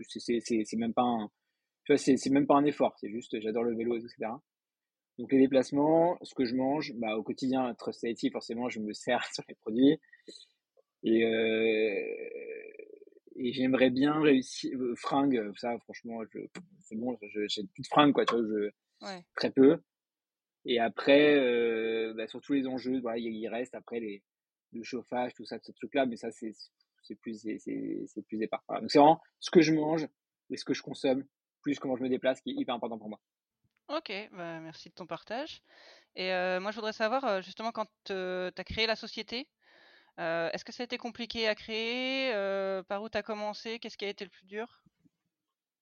c'est, 0.07 0.39
c'est, 0.39 0.63
c'est 0.63 0.77
même 0.77 0.93
pas 0.93 1.01
un, 1.01 1.31
tu 1.83 1.91
vois, 1.93 1.97
c'est, 1.97 2.15
c'est 2.17 2.29
même 2.29 2.45
pas 2.45 2.55
un 2.55 2.65
effort, 2.65 2.95
c'est 2.99 3.09
juste, 3.09 3.39
j'adore 3.41 3.63
le 3.63 3.75
vélo, 3.75 3.97
etc. 3.97 4.31
Donc 5.17 5.31
les 5.31 5.39
déplacements, 5.39 6.17
ce 6.21 6.35
que 6.35 6.45
je 6.45 6.55
mange, 6.55 6.93
bah, 6.95 7.17
au 7.17 7.23
quotidien, 7.23 7.73
Trust 7.73 8.03
IT, 8.03 8.31
forcément, 8.31 8.69
je 8.69 8.79
me 8.79 8.93
sers 8.93 9.23
sur 9.33 9.43
les 9.49 9.55
produits. 9.55 9.99
Et, 11.03 11.25
euh, 11.25 12.05
et 13.39 13.53
j'aimerais 13.53 13.89
bien 13.89 14.19
réussir. 14.21 14.77
Euh, 14.77 14.95
fringues, 14.95 15.51
ça, 15.57 15.77
franchement, 15.79 16.21
c'est 16.81 16.95
bon, 16.95 17.17
j'ai 17.47 17.63
plus 17.63 17.81
de 17.81 17.87
fringues, 17.87 18.13
quoi, 18.13 18.25
tu 18.25 18.35
vois, 18.35 18.43
je, 18.45 19.21
très 19.35 19.49
peu. 19.49 19.81
Et 20.65 20.79
après, 20.79 21.35
euh, 21.39 22.13
bah, 22.15 22.27
sur 22.27 22.41
tous 22.41 22.53
les 22.53 22.67
enjeux, 22.67 22.99
voilà, 22.99 23.17
il, 23.17 23.47
reste 23.47 23.73
après 23.75 23.99
les, 23.99 24.23
le 24.73 24.83
chauffage, 24.83 25.33
tout 25.33 25.45
ça, 25.45 25.57
ce 25.61 25.71
truc-là, 25.71 26.05
mais 26.05 26.17
ça, 26.17 26.29
c'est 26.31 26.53
plus, 27.21 27.39
c'est 27.39 28.21
plus 28.27 28.41
épars. 28.41 28.63
Donc 28.69 28.91
c'est 28.91 28.99
vraiment 28.99 29.21
ce 29.39 29.49
que 29.49 29.61
je 29.61 29.73
mange 29.73 30.07
et 30.49 30.57
ce 30.57 30.65
que 30.65 30.73
je 30.73 30.83
consomme, 30.83 31.25
plus 31.61 31.79
comment 31.79 31.95
je 31.95 32.03
me 32.03 32.09
déplace, 32.09 32.41
qui 32.41 32.51
est 32.51 32.55
hyper 32.55 32.75
important 32.75 32.99
pour 32.99 33.09
moi. 33.09 33.19
Ok, 33.87 34.11
bah, 34.33 34.59
merci 34.59 34.89
de 34.89 34.93
ton 34.93 35.07
partage. 35.07 35.63
Et 36.15 36.31
euh, 36.31 36.59
moi, 36.59 36.71
je 36.71 36.75
voudrais 36.75 36.93
savoir, 36.93 37.23
euh, 37.25 37.41
justement, 37.41 37.71
quand 37.71 37.87
tu 38.03 38.13
as 38.13 38.63
créé 38.63 38.85
la 38.85 38.95
société, 38.95 39.47
euh, 40.19 40.49
est-ce 40.51 40.65
que 40.65 40.71
ça 40.71 40.83
a 40.83 40.85
été 40.85 40.97
compliqué 40.97 41.47
à 41.47 41.55
créer? 41.55 42.31
Par 42.87 43.01
où 43.01 43.09
tu 43.09 43.17
as 43.17 43.23
commencé? 43.23 43.79
Qu'est-ce 43.79 43.97
qui 43.97 44.05
a 44.05 44.09
été 44.09 44.23
le 44.23 44.29
plus 44.29 44.45
dur? 44.45 44.83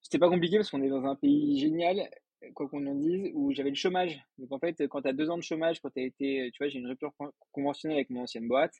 C'était 0.01 0.19
pas 0.19 0.29
compliqué 0.29 0.57
parce 0.57 0.69
qu'on 0.69 0.81
est 0.83 0.89
dans 0.89 1.05
un 1.05 1.15
pays 1.15 1.59
génial, 1.59 2.09
quoi 2.53 2.69
qu'on 2.69 2.85
en 2.87 2.95
dise, 2.95 3.31
où 3.33 3.51
j'avais 3.51 3.69
le 3.69 3.75
chômage. 3.75 4.23
Donc 4.37 4.51
en 4.51 4.59
fait, 4.59 4.87
quand 4.87 5.01
tu 5.01 5.07
as 5.09 5.13
deux 5.13 5.29
ans 5.29 5.37
de 5.37 5.43
chômage, 5.43 5.81
quand 5.81 5.89
tu 5.89 5.99
as 5.99 6.03
été, 6.03 6.49
tu 6.53 6.57
vois, 6.63 6.69
j'ai 6.69 6.79
une 6.79 6.87
rupture 6.87 7.11
conventionnelle 7.51 7.97
avec 7.97 8.09
mon 8.09 8.21
ancienne 8.21 8.47
boîte, 8.47 8.75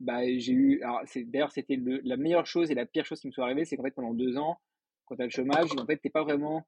bah, 0.00 0.22
j'ai 0.24 0.52
eu. 0.52 0.82
D'ailleurs, 1.26 1.52
c'était 1.52 1.78
la 2.02 2.16
meilleure 2.16 2.46
chose 2.46 2.70
et 2.70 2.74
la 2.74 2.86
pire 2.86 3.04
chose 3.04 3.20
qui 3.20 3.28
me 3.28 3.32
soit 3.32 3.44
arrivée, 3.44 3.64
c'est 3.64 3.76
qu'en 3.76 3.84
fait, 3.84 3.90
pendant 3.92 4.14
deux 4.14 4.36
ans, 4.38 4.58
quand 5.04 5.16
tu 5.16 5.22
as 5.22 5.26
le 5.26 5.30
chômage, 5.30 5.70
en 5.78 5.86
fait, 5.86 5.98
t'es 5.98 6.10
pas 6.10 6.24
vraiment 6.24 6.64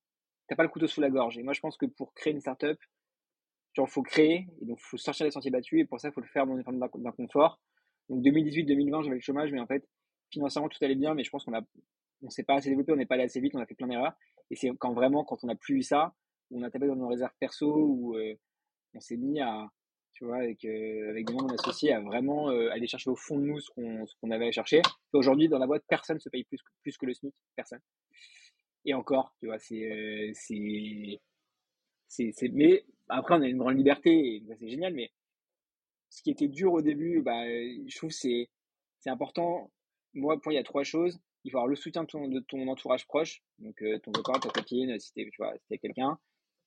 t'as 0.48 0.56
pas 0.56 0.62
le 0.62 0.68
couteau 0.68 0.86
sous 0.86 1.00
la 1.00 1.10
gorge. 1.10 1.38
Et 1.38 1.42
moi, 1.42 1.54
je 1.54 1.60
pense 1.60 1.76
que 1.76 1.86
pour 1.86 2.12
créer 2.14 2.32
une 2.32 2.40
startup, 2.40 2.78
il 3.76 3.86
faut 3.86 4.02
créer, 4.02 4.46
et 4.60 4.64
donc 4.64 4.78
faut 4.80 4.96
sortir 4.96 5.26
des 5.26 5.30
sentiers 5.30 5.50
battus, 5.50 5.80
et 5.80 5.84
pour 5.84 6.00
ça, 6.00 6.08
il 6.08 6.12
faut 6.12 6.20
le 6.20 6.26
faire 6.26 6.46
dans 6.46 6.56
une 6.56 6.64
forme 6.64 6.78
d'un 6.78 7.12
confort. 7.12 7.60
Donc 8.08 8.22
2018-2020, 8.24 9.04
j'avais 9.04 9.16
le 9.16 9.20
chômage, 9.20 9.52
mais 9.52 9.60
en 9.60 9.66
fait, 9.66 9.86
financièrement, 10.30 10.68
tout 10.68 10.78
allait 10.82 10.94
bien, 10.94 11.14
mais 11.14 11.24
je 11.24 11.30
pense 11.30 11.44
qu'on 11.44 11.54
a, 11.54 11.62
on 12.22 12.30
s'est 12.30 12.42
pas 12.42 12.54
assez 12.54 12.68
développé, 12.68 12.92
on 12.92 12.96
n'est 12.96 13.06
pas 13.06 13.14
allé 13.14 13.24
assez 13.24 13.40
vite, 13.40 13.54
on 13.54 13.60
a 13.60 13.66
fait 13.66 13.74
plein 13.74 13.88
d'erreurs. 13.88 14.14
Et 14.50 14.56
c'est 14.56 14.70
quand 14.78 14.92
vraiment, 14.92 15.24
quand 15.24 15.42
on 15.44 15.46
n'a 15.46 15.54
plus 15.54 15.78
eu 15.78 15.82
ça, 15.82 16.14
on 16.50 16.62
a 16.62 16.70
tapé 16.70 16.86
dans 16.86 16.96
nos 16.96 17.08
réserves 17.08 17.32
perso, 17.40 17.74
où 17.74 18.16
euh, 18.16 18.34
on 18.94 19.00
s'est 19.00 19.16
mis 19.16 19.40
à, 19.40 19.70
tu 20.12 20.24
vois, 20.24 20.38
avec, 20.38 20.64
euh, 20.64 21.10
avec 21.10 21.26
des 21.26 21.32
membres 21.32 21.54
associés, 21.54 21.92
à 21.92 22.00
vraiment 22.00 22.50
euh, 22.50 22.70
aller 22.70 22.86
chercher 22.86 23.10
au 23.10 23.16
fond 23.16 23.38
de 23.38 23.44
nous 23.44 23.60
ce 23.60 23.70
qu'on 23.70 24.30
avait 24.30 24.48
à 24.48 24.52
chercher. 24.52 24.82
Aujourd'hui, 25.12 25.48
dans 25.48 25.58
la 25.58 25.66
boîte, 25.66 25.84
personne 25.88 26.16
ne 26.16 26.20
se 26.20 26.28
paye 26.28 26.44
plus, 26.44 26.58
plus 26.82 26.96
que 26.96 27.06
le 27.06 27.14
SMIC, 27.14 27.34
personne. 27.56 27.80
Et 28.84 28.94
encore, 28.94 29.34
tu 29.38 29.46
vois, 29.46 29.58
c'est, 29.58 29.90
euh, 29.90 30.30
c'est, 30.34 31.20
c'est, 32.08 32.48
mais 32.52 32.84
après, 33.12 33.34
on 33.34 33.42
a 33.42 33.46
une 33.46 33.58
grande 33.58 33.76
liberté 33.76 34.36
et 34.36 34.42
c'est 34.58 34.68
génial, 34.68 34.94
mais 34.94 35.10
ce 36.08 36.22
qui 36.22 36.30
était 36.30 36.48
dur 36.48 36.72
au 36.72 36.82
début, 36.82 37.22
bah, 37.22 37.44
je 37.46 37.96
trouve 37.96 38.10
c'est, 38.10 38.48
c'est 39.00 39.10
important. 39.10 39.70
Moi, 40.14 40.40
pour 40.40 40.52
il 40.52 40.56
y 40.56 40.58
a 40.58 40.62
trois 40.62 40.84
choses. 40.84 41.20
Il 41.44 41.50
faut 41.50 41.58
avoir 41.58 41.68
le 41.68 41.74
soutien 41.74 42.04
de 42.04 42.40
ton, 42.40 42.68
entourage 42.68 43.06
proche, 43.06 43.42
donc 43.58 43.82
euh, 43.82 43.98
ton 43.98 44.12
copain, 44.12 44.38
ta 44.38 44.48
copine, 44.48 44.98
si 45.00 45.12
tu 45.12 45.30
vois, 45.38 45.52
si 45.58 45.78
quelqu'un. 45.78 46.18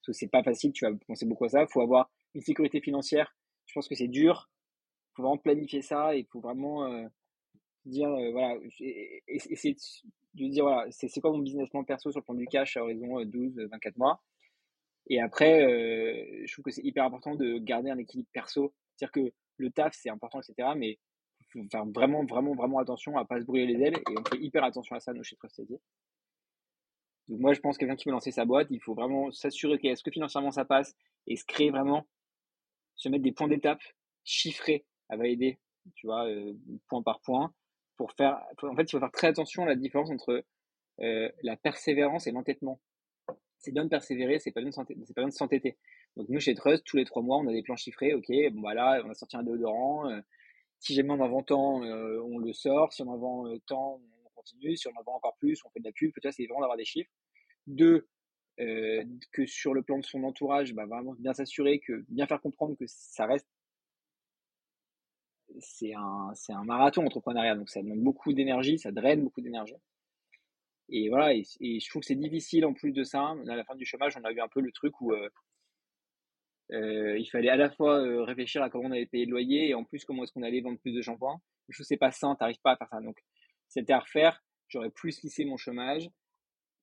Parce 0.01 0.07
que 0.07 0.13
c'est 0.13 0.27
pas 0.27 0.43
facile, 0.43 0.73
tu 0.73 0.85
vas 0.85 0.91
penser 1.07 1.25
beaucoup 1.25 1.45
à 1.45 1.49
ça. 1.49 1.61
Il 1.61 1.67
faut 1.69 1.81
avoir 1.81 2.11
une 2.33 2.41
sécurité 2.41 2.81
financière. 2.81 3.33
Je 3.67 3.73
pense 3.73 3.87
que 3.87 3.95
c'est 3.95 4.09
dur. 4.09 4.49
Il 5.11 5.15
faut 5.15 5.23
vraiment 5.23 5.37
planifier 5.37 5.81
ça 5.81 6.15
et 6.15 6.19
il 6.19 6.25
faut 6.25 6.41
vraiment 6.41 6.85
euh, 6.85 7.07
dire, 7.85 8.09
voilà, 8.09 8.57
et, 8.81 9.23
et, 9.27 9.39
et, 9.51 9.75
de 10.33 10.47
dire 10.47 10.65
voilà, 10.65 10.91
c'est 10.91 11.21
quoi 11.21 11.31
mon 11.31 11.39
business 11.39 11.69
plan 11.69 11.83
perso 11.85 12.11
sur 12.11 12.19
le 12.19 12.25
plan 12.25 12.33
du 12.33 12.47
cash 12.47 12.75
à 12.75 12.83
horizon 12.83 13.23
12, 13.23 13.59
euh, 13.59 13.67
24 13.71 13.97
mois? 13.97 14.21
Et 15.07 15.21
après, 15.21 15.63
euh, 15.63 16.43
je 16.45 16.53
trouve 16.53 16.63
que 16.63 16.71
c'est 16.71 16.83
hyper 16.83 17.03
important 17.03 17.35
de 17.35 17.57
garder 17.59 17.89
un 17.89 17.97
équilibre 17.97 18.29
perso. 18.33 18.73
C'est-à-dire 18.95 19.11
que 19.11 19.33
le 19.57 19.71
taf, 19.71 19.95
c'est 19.95 20.09
important, 20.09 20.39
etc. 20.41 20.69
Mais 20.75 20.99
faire 21.71 21.85
vraiment, 21.85 22.25
vraiment, 22.25 22.53
vraiment 22.53 22.79
attention 22.79 23.17
à 23.17 23.25
pas 23.25 23.39
se 23.39 23.45
brûler 23.45 23.65
les 23.65 23.81
ailes. 23.85 23.95
Et 23.95 24.17
on 24.17 24.23
fait 24.25 24.41
hyper 24.41 24.63
attention 24.63 24.95
à 24.95 24.99
ça, 24.99 25.13
nous, 25.13 25.23
chez 25.23 25.35
Trusted. 25.35 25.67
Donc 27.27 27.39
moi, 27.39 27.53
je 27.53 27.59
pense 27.59 27.77
que 27.77 27.79
quelqu'un 27.79 27.95
qui 27.95 28.07
veut 28.07 28.13
lancer 28.13 28.31
sa 28.31 28.45
boîte, 28.45 28.67
il 28.69 28.81
faut 28.81 28.93
vraiment 28.93 29.31
s'assurer 29.31 29.79
qu'est-ce 29.79 30.03
que 30.03 30.11
financièrement 30.11 30.51
ça 30.51 30.65
passe 30.65 30.95
et 31.27 31.35
se 31.35 31.45
créer 31.45 31.71
vraiment, 31.71 32.05
se 32.95 33.09
mettre 33.09 33.23
des 33.23 33.31
points 33.31 33.47
d'étape 33.47 33.81
chiffrés 34.23 34.85
à 35.09 35.17
valider, 35.17 35.59
tu 35.95 36.07
vois, 36.07 36.27
euh, 36.27 36.53
point 36.87 37.01
par 37.01 37.19
point, 37.21 37.53
pour 37.97 38.11
faire. 38.13 38.39
En 38.61 38.75
fait, 38.75 38.83
il 38.83 38.91
faut 38.91 38.99
faire 38.99 39.11
très 39.11 39.27
attention 39.27 39.63
à 39.63 39.67
la 39.67 39.75
différence 39.75 40.11
entre 40.11 40.43
euh, 41.01 41.29
la 41.41 41.57
persévérance 41.57 42.27
et 42.27 42.31
l'entêtement. 42.31 42.79
C'est 43.65 43.71
bien 43.71 43.83
de 43.83 43.89
persévérer, 43.89 44.37
c'est 44.37 44.51
pas 44.51 44.61
bien 44.61 44.69
de 44.69 45.31
s'entêter. 45.31 45.75
Donc 46.15 46.29
nous 46.29 46.39
chez 46.39 46.53
Trust, 46.53 46.83
tous 46.85 46.97
les 46.97 47.05
trois 47.05 47.23
mois, 47.23 47.37
on 47.37 47.47
a 47.47 47.51
des 47.51 47.63
plans 47.63 47.75
chiffrés. 47.75 48.13
Ok, 48.13 48.27
bon 48.53 48.61
voilà, 48.61 49.01
on 49.03 49.09
a 49.09 49.15
sorti 49.15 49.37
un 49.37 49.43
déodorant. 49.43 50.07
Euh, 50.11 50.21
si 50.79 50.93
jamais 50.93 51.09
on 51.09 51.19
en 51.19 51.27
vend 51.27 51.41
tant, 51.41 51.83
euh, 51.83 52.21
on 52.21 52.37
le 52.37 52.53
sort. 52.53 52.93
Si 52.93 53.01
on 53.01 53.07
en 53.07 53.17
vend 53.17 53.57
tant, 53.65 53.99
on 54.25 54.29
continue. 54.35 54.77
Si 54.77 54.87
on 54.87 54.91
en 54.91 55.03
vend 55.03 55.15
encore 55.15 55.35
plus, 55.37 55.59
on 55.65 55.69
fait 55.71 55.79
de 55.79 55.85
la 55.85 55.91
pub. 55.91 56.11
Peut-être 56.13 56.35
c'est 56.35 56.45
vraiment 56.45 56.61
d'avoir 56.61 56.77
des 56.77 56.85
chiffres. 56.85 57.09
Deux, 57.65 58.07
que 58.57 59.45
sur 59.47 59.73
le 59.73 59.81
plan 59.81 59.97
de 59.97 60.05
son 60.05 60.23
entourage, 60.23 60.73
bah, 60.75 60.85
vraiment 60.85 61.15
bien 61.17 61.33
s'assurer 61.33 61.79
que 61.79 62.05
bien 62.09 62.27
faire 62.27 62.41
comprendre 62.41 62.75
que 62.77 62.85
ça 62.87 63.25
reste 63.25 63.47
c'est 65.59 65.93
un, 65.93 66.31
c'est 66.35 66.53
un 66.53 66.63
marathon 66.63 67.05
entrepreneurial, 67.05 67.57
donc 67.57 67.69
ça 67.69 67.81
demande 67.81 68.01
beaucoup 68.01 68.33
d'énergie, 68.33 68.77
ça 68.79 68.91
draine 68.91 69.23
beaucoup 69.23 69.41
d'énergie. 69.41 69.75
Et 70.89 71.09
voilà, 71.09 71.33
et, 71.33 71.43
je 71.43 71.89
trouve 71.89 72.01
que 72.01 72.07
c'est 72.07 72.15
difficile 72.15 72.65
en 72.65 72.73
plus 72.73 72.91
de 72.91 73.03
ça. 73.03 73.35
À 73.47 73.55
la 73.55 73.63
fin 73.63 73.75
du 73.75 73.85
chômage, 73.85 74.15
on 74.17 74.23
a 74.23 74.31
eu 74.31 74.39
un 74.39 74.47
peu 74.47 74.61
le 74.61 74.71
truc 74.71 74.99
où 75.01 75.13
euh, 75.13 75.29
euh, 76.71 77.17
il 77.17 77.25
fallait 77.25 77.49
à 77.49 77.55
la 77.55 77.69
fois 77.71 77.99
euh, 77.99 78.23
réfléchir 78.23 78.61
à 78.61 78.69
comment 78.69 78.89
on 78.89 78.91
allait 78.91 79.05
payer 79.05 79.25
le 79.25 79.31
loyer 79.31 79.69
et 79.69 79.73
en 79.73 79.83
plus 79.83 80.03
comment 80.05 80.23
est-ce 80.23 80.31
qu'on 80.31 80.43
allait 80.43 80.61
vendre 80.61 80.79
plus 80.79 80.93
de 80.93 81.01
shampoing. 81.01 81.41
Je 81.69 81.77
trouve 81.77 81.83
que 81.83 81.87
c'est 81.87 81.97
pas 81.97 82.11
sain, 82.11 82.35
t'arrives 82.35 82.61
pas 82.61 82.73
à 82.73 82.77
faire 82.77 82.89
ça. 82.89 83.01
Donc 83.01 83.17
c'était 83.67 83.93
à 83.93 83.99
refaire. 83.99 84.43
J'aurais 84.67 84.89
plus 84.89 85.21
lissé 85.21 85.45
mon 85.45 85.57
chômage 85.57 86.09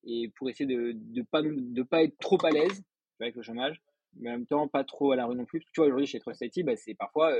et 0.05 0.29
pour 0.35 0.49
essayer 0.49 0.65
de 0.65 0.93
de 0.95 1.21
pas 1.21 1.41
de 1.41 1.83
pas 1.83 2.03
être 2.03 2.17
trop 2.19 2.43
à 2.45 2.51
l'aise 2.51 2.83
avec 3.19 3.35
le 3.35 3.41
chômage, 3.41 3.81
mais 4.15 4.29
en 4.29 4.33
même 4.33 4.45
temps 4.45 4.67
pas 4.67 4.83
trop 4.83 5.11
à 5.11 5.15
la 5.15 5.25
rue 5.25 5.35
non 5.35 5.45
plus. 5.45 5.61
Tu 5.61 5.67
vois 5.77 5.85
aujourd'hui 5.85 6.07
chez 6.07 6.19
Trust 6.19 6.41
IT, 6.41 6.65
bah, 6.65 6.75
c'est 6.75 6.95
parfois 6.95 7.33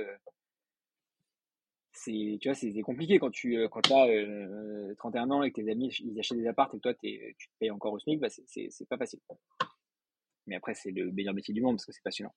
c'est 1.94 2.38
tu 2.42 2.50
vois 2.50 2.56
c'est 2.56 2.82
compliqué 2.82 3.20
quand 3.20 3.32
tu 3.32 3.58
euh, 3.58 3.68
quand 3.70 3.92
as 3.92 4.08
euh, 4.08 4.94
31 4.98 5.30
ans 5.32 5.44
et 5.44 5.52
que 5.52 5.62
tes 5.62 5.72
amis 5.72 5.96
ils 6.00 6.20
achètent 6.20 6.40
des 6.40 6.48
apparts 6.48 6.70
et 6.74 6.78
que 6.78 6.82
toi 6.82 6.94
es, 7.04 7.36
tu 7.38 7.48
te 7.48 7.54
payes 7.60 7.72
encore 7.72 7.94
au 7.94 8.00
SMIC 8.00 8.20
bah 8.20 8.30
c'est 8.30 8.90
pas 8.90 8.98
facile. 8.98 9.20
Mais 10.48 10.56
après 10.56 10.74
c'est 10.74 10.92
le 10.92 11.12
meilleur 11.12 11.34
métier 11.34 11.54
du 11.54 11.62
monde 11.62 11.78
parce 11.78 11.86
que 11.86 11.92
c'est 11.92 12.04
passionnant. 12.04 12.34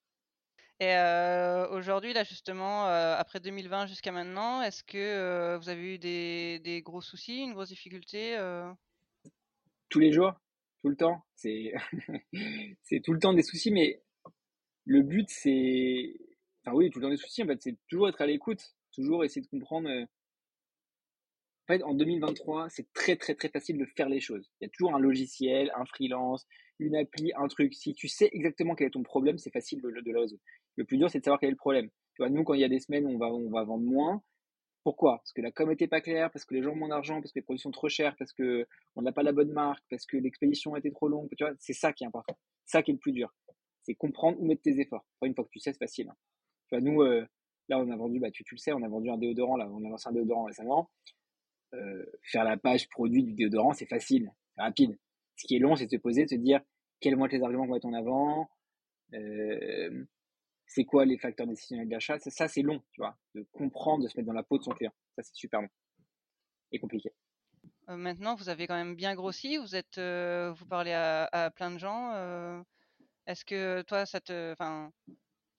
Et 0.78 0.94
euh, 0.94 1.66
aujourd'hui 1.70 2.12
là 2.12 2.22
justement 2.22 2.86
euh, 2.88 3.16
après 3.16 3.40
2020 3.40 3.86
jusqu'à 3.86 4.12
maintenant 4.12 4.60
est-ce 4.60 4.84
que 4.84 4.98
euh, 4.98 5.56
vous 5.56 5.70
avez 5.70 5.94
eu 5.94 5.98
des, 5.98 6.58
des, 6.58 6.82
gros 6.82 7.00
soucis 7.00 7.38
une 7.38 7.54
grosse 7.54 7.68
difficulté 7.68 8.36
tous 9.88 10.00
les 10.00 10.12
jours? 10.12 10.34
Tout 10.82 10.90
le 10.90 10.96
temps? 10.96 11.24
C'est 11.34 11.72
c'est 12.82 13.00
tout 13.00 13.14
le 13.14 13.18
temps 13.18 13.32
des 13.32 13.42
soucis 13.42 13.70
mais 13.70 14.02
le 14.84 15.00
but 15.00 15.30
c'est 15.30 16.14
enfin 16.62 16.76
oui 16.76 16.90
tout 16.90 16.98
le 16.98 17.06
temps 17.06 17.10
des 17.10 17.16
soucis 17.16 17.42
en 17.42 17.46
fait 17.46 17.62
c'est 17.62 17.78
toujours 17.88 18.10
être 18.10 18.20
à 18.20 18.26
l'écoute 18.26 18.76
toujours 18.96 19.24
essayer 19.24 19.42
de 19.42 19.46
comprendre. 19.46 19.88
En 19.88 21.72
fait, 21.72 21.82
en 21.82 21.94
2023, 21.94 22.68
c'est 22.70 22.92
très 22.92 23.16
très 23.16 23.34
très 23.34 23.48
facile 23.48 23.78
de 23.78 23.84
faire 23.96 24.08
les 24.08 24.20
choses. 24.20 24.50
Il 24.60 24.64
y 24.64 24.66
a 24.68 24.70
toujours 24.70 24.94
un 24.94 25.00
logiciel, 25.00 25.70
un 25.76 25.84
freelance, 25.84 26.46
une 26.78 26.96
appli, 26.96 27.32
un 27.36 27.48
truc. 27.48 27.74
Si 27.74 27.94
tu 27.94 28.08
sais 28.08 28.28
exactement 28.32 28.74
quel 28.74 28.88
est 28.88 28.90
ton 28.90 29.02
problème, 29.02 29.38
c'est 29.38 29.52
facile 29.52 29.80
de, 29.82 29.88
le 29.88 30.20
résoudre. 30.20 30.42
Le 30.76 30.84
plus 30.84 30.98
dur, 30.98 31.10
c'est 31.10 31.18
de 31.18 31.24
savoir 31.24 31.40
quel 31.40 31.48
est 31.48 31.52
le 31.52 31.56
problème. 31.56 31.88
Tu 32.14 32.22
vois, 32.22 32.30
nous, 32.30 32.44
quand 32.44 32.54
il 32.54 32.60
y 32.60 32.64
a 32.64 32.68
des 32.68 32.80
semaines, 32.80 33.06
on 33.06 33.18
va, 33.18 33.26
on 33.26 33.50
va 33.50 33.64
vendre 33.64 33.84
moins. 33.84 34.22
Pourquoi? 34.84 35.18
Parce 35.18 35.32
que 35.32 35.42
la 35.42 35.50
com 35.50 35.68
n'était 35.68 35.88
pas 35.88 36.00
claire, 36.00 36.30
parce 36.30 36.44
que 36.44 36.54
les 36.54 36.62
gens 36.62 36.70
ont 36.70 36.76
moins 36.76 36.88
d'argent, 36.88 37.20
parce 37.20 37.32
que 37.32 37.40
les 37.40 37.42
produits 37.42 37.60
sont 37.60 37.72
trop 37.72 37.88
chers, 37.88 38.14
parce 38.16 38.32
que 38.32 38.68
on 38.94 39.02
n'a 39.02 39.10
pas 39.10 39.24
la 39.24 39.32
bonne 39.32 39.50
marque, 39.50 39.84
parce 39.90 40.06
que 40.06 40.16
l'expédition 40.16 40.76
était 40.76 40.92
trop 40.92 41.08
longue. 41.08 41.28
Tu 41.36 41.42
vois, 41.44 41.52
c'est 41.58 41.72
ça 41.72 41.92
qui 41.92 42.04
est 42.04 42.06
important. 42.06 42.38
Ça 42.66 42.82
qui 42.82 42.92
est 42.92 42.94
le 42.94 43.00
plus 43.00 43.12
dur. 43.12 43.34
C'est 43.82 43.94
comprendre 43.94 44.40
où 44.40 44.46
mettre 44.46 44.62
tes 44.62 44.78
efforts. 44.78 45.04
une 45.22 45.34
fois 45.34 45.44
que 45.44 45.50
tu 45.50 45.58
sais, 45.58 45.72
c'est 45.72 45.78
facile. 45.78 46.08
Hein. 46.08 46.80
Nous, 46.80 47.02
Là, 47.68 47.78
on 47.78 47.90
a 47.90 47.96
vendu, 47.96 48.20
bah, 48.20 48.30
tu, 48.30 48.44
tu, 48.44 48.54
le 48.54 48.58
sais, 48.58 48.72
on 48.72 48.82
a 48.82 48.88
vendu 48.88 49.10
un 49.10 49.18
déodorant, 49.18 49.56
là, 49.56 49.68
on 49.68 49.84
a 49.84 49.88
lancé 49.88 50.08
un 50.08 50.12
déodorant 50.12 50.44
récemment. 50.44 50.90
Euh, 51.74 52.06
faire 52.22 52.44
la 52.44 52.56
page 52.56 52.88
produit 52.88 53.24
du 53.24 53.32
déodorant, 53.32 53.72
c'est 53.72 53.86
facile, 53.86 54.32
c'est 54.54 54.62
rapide. 54.62 54.96
Ce 55.36 55.46
qui 55.46 55.56
est 55.56 55.58
long, 55.58 55.74
c'est 55.74 55.86
de 55.86 55.90
se 55.90 55.96
poser, 55.96 56.24
de 56.24 56.30
se 56.30 56.36
dire 56.36 56.60
quels 57.00 57.16
vont 57.16 57.26
être 57.26 57.32
les 57.32 57.42
arguments 57.42 57.64
qu'on 57.64 57.70
va 57.70 57.76
mettre 57.76 57.86
en 57.86 57.92
avant, 57.92 58.48
euh, 59.14 60.04
c'est 60.66 60.84
quoi 60.84 61.04
les 61.04 61.18
facteurs 61.18 61.46
décisionnels 61.46 61.88
d'achat. 61.88 62.18
Ça, 62.18 62.48
c'est 62.48 62.62
long, 62.62 62.80
tu 62.92 63.00
vois, 63.00 63.16
de 63.34 63.44
comprendre, 63.52 64.04
de 64.04 64.08
se 64.08 64.16
mettre 64.16 64.28
dans 64.28 64.32
la 64.32 64.42
peau 64.42 64.58
de 64.58 64.62
son 64.62 64.70
client. 64.70 64.92
Ça, 65.16 65.22
c'est 65.22 65.34
super 65.34 65.60
long 65.60 65.68
et 66.72 66.78
compliqué. 66.78 67.10
maintenant, 67.88 68.34
vous 68.34 68.48
avez 68.48 68.66
quand 68.66 68.74
même 68.74 68.96
bien 68.96 69.14
grossi. 69.14 69.56
Vous 69.56 69.76
êtes, 69.76 69.98
vous 69.98 70.66
parlez 70.66 70.92
à, 70.92 71.52
plein 71.54 71.70
de 71.70 71.78
gens. 71.78 72.64
Est-ce 73.26 73.44
que 73.44 73.82
toi, 73.82 74.06
ça 74.06 74.20
te, 74.20 74.54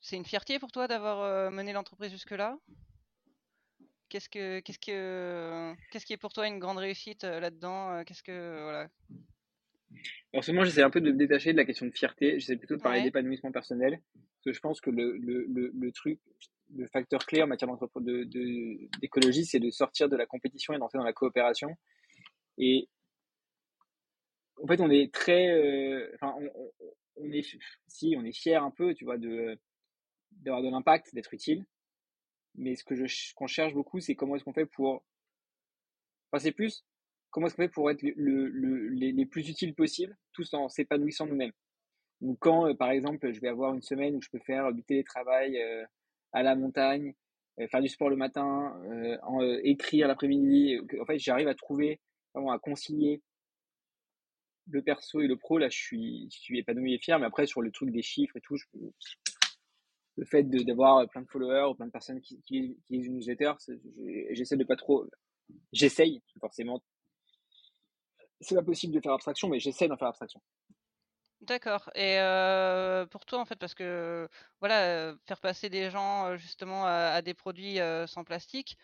c'est 0.08 0.16
une 0.16 0.26
fierté 0.26 0.58
pour 0.58 0.72
toi 0.72 0.88
d'avoir 0.88 1.52
mené 1.52 1.74
l'entreprise 1.74 2.12
jusque-là? 2.12 2.58
Qu'est-ce 4.08 4.30
que, 4.30 4.62
qu'est-ce 4.62 4.80
que, 4.80 5.74
qu'est-ce 5.92 6.06
qui 6.06 6.14
est 6.14 6.18
pour 6.18 6.32
toi 6.32 6.48
une 6.48 6.60
grande 6.60 6.78
réussite 6.78 7.24
là-dedans? 7.24 8.06
Qu'est-ce 8.06 8.24
que, 8.24 8.64
voilà. 8.64 8.90
En 10.34 10.42
ce 10.42 10.54
moment, 10.54 10.64
j'essaie 10.64 10.82
un 10.82 10.90
peu 10.90 11.02
de 11.02 11.12
me 11.12 11.18
détacher 11.18 11.52
de 11.52 11.58
la 11.58 11.66
question 11.66 11.86
de 11.86 11.92
fierté. 11.92 12.40
J'essaie 12.40 12.56
plutôt 12.56 12.78
de 12.78 12.82
parler 12.82 13.04
d'épanouissement 13.04 13.52
personnel. 13.52 14.00
Parce 14.14 14.44
que 14.46 14.54
je 14.54 14.60
pense 14.62 14.80
que 14.80 14.92
le, 14.92 15.18
le, 15.18 15.46
le, 15.50 15.72
le 15.78 15.92
truc, 15.92 16.22
le 16.74 16.88
facteur 16.88 17.26
clé 17.26 17.44
en 17.44 17.48
matière 17.48 17.70
d'écologie, 19.02 19.42
de, 19.42 19.46
c'est 19.46 19.60
de 19.60 19.70
sortir 19.72 20.08
de 20.08 20.16
la 20.16 20.26
compétition 20.26 20.74
et 20.74 20.78
d'entrer 20.78 21.00
dans 21.00 21.04
la 21.04 21.12
coopération. 21.12 21.76
Et 22.58 22.88
en 24.64 24.68
fait, 24.68 24.80
on 24.80 24.90
est 24.90 25.14
très, 25.14 25.50
euh, 25.50 26.10
enfin, 26.16 26.34
on, 26.40 26.72
on, 27.18 27.32
est, 27.34 27.46
si, 27.88 28.16
on 28.18 28.24
est 28.24 28.32
fier 28.32 28.64
un 28.64 28.72
peu, 28.72 28.94
tu 28.94 29.04
vois, 29.04 29.18
de 29.18 29.60
d'avoir 30.32 30.64
de 30.64 30.70
l'impact, 30.70 31.14
d'être 31.14 31.34
utile. 31.34 31.66
Mais 32.56 32.76
ce 32.76 32.84
que 32.84 32.96
je, 32.96 33.34
qu'on 33.36 33.48
cherche 33.48 33.74
beaucoup, 33.74 34.00
c'est 34.00 34.16
comment 34.16 34.36
est-ce 34.36 34.44
qu'on 34.44 34.54
fait 34.54 34.66
pour, 34.66 35.04
enfin, 36.32 36.40
c'est 36.40 36.52
plus 36.52 36.84
comment 37.30 37.48
est-ce 37.48 37.56
qu'on 37.56 37.64
fait 37.64 37.70
pour 37.70 37.92
être 37.92 38.02
le, 38.02 38.48
le, 38.48 38.90
les, 38.90 39.12
les, 39.12 39.26
plus 39.26 39.48
utiles 39.50 39.76
possibles, 39.76 40.18
tous 40.34 40.54
en 40.54 40.70
s'épanouissant 40.70 41.28
nous-mêmes. 41.28 41.52
Donc 42.22 42.38
quand, 42.40 42.68
euh, 42.68 42.74
par 42.74 42.92
exemple, 42.92 43.32
je 43.32 43.40
vais 43.40 43.50
avoir 43.50 43.74
une 43.74 43.82
semaine 43.82 44.16
où 44.16 44.22
je 44.22 44.30
peux 44.30 44.40
faire 44.40 44.74
du 44.74 44.84
télétravail 44.84 45.62
euh, 45.62 45.86
à 46.34 46.42
la 46.42 46.56
montagne, 46.56 47.14
euh, 47.60 47.68
faire 47.68 47.82
du 47.82 47.90
sport 47.90 48.10
le 48.10 48.16
matin, 48.16 48.74
écrire 49.64 50.08
l'après-midi, 50.08 50.80
en 51.00 51.06
fait, 51.06 51.20
j'arrive 51.20 51.48
à 51.48 51.56
trouver, 51.56 52.00
à 52.34 52.60
concilier 52.60 53.22
le 54.70 54.82
perso 54.82 55.22
et 55.22 55.28
le 55.28 55.38
pro. 55.38 55.58
Là, 55.58 55.70
je 55.70 55.78
suis, 55.78 56.28
je 56.32 56.40
suis 56.40 56.60
épanoui 56.60 56.94
et 56.94 57.00
fier. 57.00 57.20
Mais 57.20 57.26
après, 57.26 57.46
sur 57.46 57.62
le 57.62 57.72
truc 57.72 57.92
des 57.92 58.02
chiffres 58.02 58.36
et 58.38 58.42
tout, 58.42 58.58
je, 58.58 58.66
le 60.18 60.26
fait 60.26 60.44
d'avoir 60.44 61.08
plein 61.10 61.22
de 61.22 61.28
followers 61.28 61.70
ou 61.70 61.76
plein 61.76 61.86
de 61.86 61.92
personnes 61.92 62.22
qui, 62.22 62.42
qui, 62.42 62.78
qui 62.86 62.94
lisent 62.94 63.08
une 63.08 63.16
newsletter, 63.16 63.54
j'essaie 64.32 64.58
de 64.58 64.64
pas 64.64 64.76
trop, 64.76 65.08
j'essaye 65.72 66.22
forcément 66.40 66.82
c'est 68.42 68.56
pas 68.56 68.64
possible 68.64 68.94
de 68.94 69.00
faire 69.00 69.14
abstraction, 69.14 69.50
mais 69.50 69.60
j'essaie 69.60 69.88
d'en 69.88 69.98
faire 69.98 70.10
abstraction. 70.10 70.42
D'accord. 71.42 71.90
Et 71.96 72.18
pour 73.12 73.26
toi, 73.26 73.40
en 73.40 73.46
fait, 73.46 73.58
parce 73.58 73.76
que 73.76 74.28
voilà, 74.60 75.16
faire 75.28 75.40
passer 75.40 75.70
des 75.70 75.90
gens 75.90 76.36
justement 76.38 76.86
à, 76.86 77.22
des 77.22 77.34
produits 77.34 77.78
sans 78.08 78.24
plastique, 78.24 78.78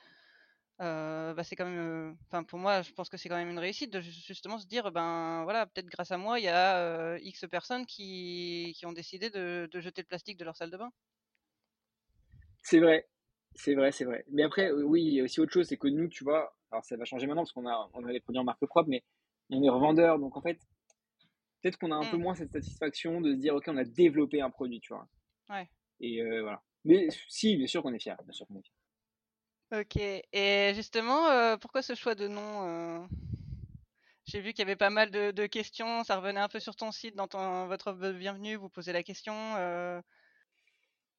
bah, 0.80 1.44
c'est 1.44 1.56
quand 1.56 1.66
même, 1.66 2.18
enfin 2.28 2.44
pour 2.44 2.60
moi, 2.60 2.82
je 2.82 2.92
pense 2.92 3.10
que 3.10 3.18
c'est 3.18 3.30
quand 3.30 3.38
même 3.38 3.50
une 3.50 3.60
réussite 3.60 3.92
de 3.92 4.02
justement 4.02 4.58
se 4.60 4.68
dire, 4.68 4.92
ben 4.92 5.44
voilà, 5.44 5.66
peut-être 5.66 5.88
grâce 5.88 6.12
à 6.12 6.18
moi, 6.18 6.40
il 6.40 6.46
y 6.46 6.50
a 6.50 7.18
X 7.20 7.46
personnes 7.50 7.86
qui, 7.86 8.74
qui 8.76 8.86
ont 8.86 8.94
décidé 8.94 9.30
de, 9.30 9.68
de, 9.72 9.80
jeter 9.80 10.02
le 10.02 10.08
plastique 10.08 10.38
de 10.38 10.46
leur 10.46 10.56
salle 10.56 10.72
de 10.72 10.78
bain. 10.78 10.92
C'est 12.64 12.80
vrai, 12.80 13.08
c'est 13.56 13.76
vrai, 13.76 13.92
c'est 13.92 14.06
vrai. 14.06 14.26
Mais 14.32 14.44
après, 14.44 14.72
oui, 14.72 15.04
il 15.04 15.14
y 15.14 15.20
a 15.22 15.24
aussi 15.24 15.40
autre 15.40 15.52
chose, 15.52 15.68
c'est 15.68 15.78
que 15.78 15.88
nous, 15.88 16.08
tu 16.08 16.24
vois, 16.24 16.56
alors 16.72 16.84
ça 16.84 16.98
va 16.98 17.06
changer 17.06 17.28
maintenant 17.28 17.44
parce 17.44 17.52
qu'on 17.52 17.68
a, 17.68 17.90
on 17.94 18.04
a 18.06 18.12
des 18.12 18.20
produits 18.20 18.40
en 18.40 18.44
marque 18.44 18.66
propre, 18.66 18.90
mais 18.90 19.04
on 19.50 19.62
est 19.62 19.70
revendeur, 19.70 20.18
donc 20.18 20.36
en 20.38 20.42
fait, 20.42 20.58
peut-être 21.62 21.78
qu'on 21.78 21.92
a 21.92 21.96
un 21.96 22.10
peu 22.10 22.18
mm. 22.18 22.22
moins 22.22 22.36
cette 22.36 22.52
satisfaction 22.52 23.22
de 23.22 23.34
se 23.34 23.40
dire, 23.40 23.54
ok, 23.56 23.66
on 23.68 23.78
a 23.78 23.84
développé 23.84 24.42
un 24.42 24.50
produit, 24.50 24.80
tu 24.80 24.94
vois. 24.94 25.08
Ouais. 25.50 25.70
Et 26.00 26.22
euh, 26.22 26.42
voilà. 26.42 26.62
Mais 26.86 27.08
si, 27.30 27.56
bien 27.56 27.68
sûr 27.68 27.84
qu'on 27.84 27.94
est 27.94 28.00
fier, 28.00 28.18
bien 28.24 28.34
sûr 28.34 28.48
qu'on 28.48 28.58
est 28.58 28.64
fier. 28.64 29.80
Ok. 29.80 30.26
Et 30.34 30.74
justement, 30.76 31.30
euh, 31.30 31.58
pourquoi 31.58 31.82
ce 31.82 31.96
choix 31.96 32.16
de 32.16 32.28
nom 32.28 32.68
euh? 32.68 33.06
J'ai 34.26 34.40
vu 34.40 34.52
qu'il 34.54 34.60
y 34.60 34.62
avait 34.64 34.76
pas 34.76 34.90
mal 34.90 35.12
de, 35.12 35.46
questions. 35.48 36.04
Ça 36.04 36.18
revenait 36.18 36.40
un 36.40 36.48
peu 36.48 36.60
sur 36.60 36.76
ton 36.76 36.92
site, 36.92 37.16
dans 37.16 37.28
ton, 37.28 37.68
votre 37.68 37.92
bienvenue, 38.14 38.56
vous 38.56 38.70
posez 38.70 38.94
la 38.94 39.04
question. 39.04 39.34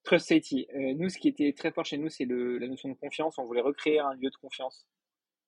Trust 0.05 0.29
City. 0.29 0.67
nous, 0.75 1.09
ce 1.09 1.19
qui 1.19 1.29
était 1.29 1.53
très 1.53 1.73
fort 1.73 1.85
chez 1.85 1.97
nous, 1.97 2.11
c'est 2.11 2.27
la 2.27 2.69
notion 2.69 2.89
de 2.91 2.95
confiance. 2.95 3.39
On 3.39 3.45
voulait 3.45 3.63
recréer 3.63 3.99
un 3.99 4.15
lieu 4.15 4.31
de 4.31 4.37
confiance. 4.37 4.87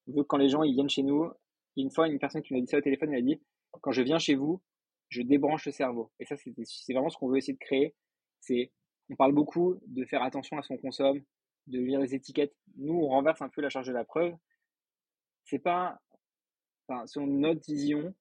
Que 0.07 0.23
quand 0.23 0.38
les 0.38 0.49
gens 0.49 0.62
ils 0.62 0.75
viennent 0.75 0.88
chez 0.88 1.03
nous, 1.03 1.31
une 1.77 1.90
fois, 1.90 2.09
une 2.09 2.19
personne 2.19 2.42
qui 2.42 2.55
m'a 2.55 2.61
dit 2.61 2.66
ça 2.66 2.79
au 2.79 2.81
téléphone, 2.81 3.12
elle 3.12 3.19
a 3.19 3.23
dit 3.23 3.40
Quand 3.83 3.92
je 3.92 4.03
viens 4.03 4.19
chez 4.19 4.35
vous, 4.35 4.62
je 5.09 5.23
débranche 5.23 5.66
le 5.66 5.73
cerveau. 5.73 6.11
Et 6.19 6.25
ça, 6.25 6.37
c'est 6.37 6.92
vraiment 6.92 7.11
ce 7.11 7.19
qu'on 7.19 7.29
veut 7.29 7.37
essayer 7.37 7.53
de 7.53 7.59
créer. 7.59 7.95
C'est, 8.40 8.73
on 9.11 9.16
parle 9.16 9.33
beaucoup 9.33 9.79
de 9.87 10.05
faire 10.05 10.23
attention 10.23 10.59
à 10.59 10.62
ce 10.62 10.69
qu'on 10.69 10.79
consomme, 10.79 11.23
de 11.66 11.79
lire 11.79 12.01
les 12.01 12.14
étiquettes. 12.14 12.55
Nous, 12.77 12.95
on 12.95 13.09
renverse 13.09 13.42
un 13.42 13.49
peu 13.49 13.61
la 13.61 13.69
charge 13.69 13.87
de 13.87 13.92
la 13.92 14.05
preuve. 14.05 14.35
C'est 15.45 15.59
pas, 15.59 16.01
enfin, 16.88 17.07
selon 17.07 17.27
notre 17.27 17.64
vision, 17.66 18.14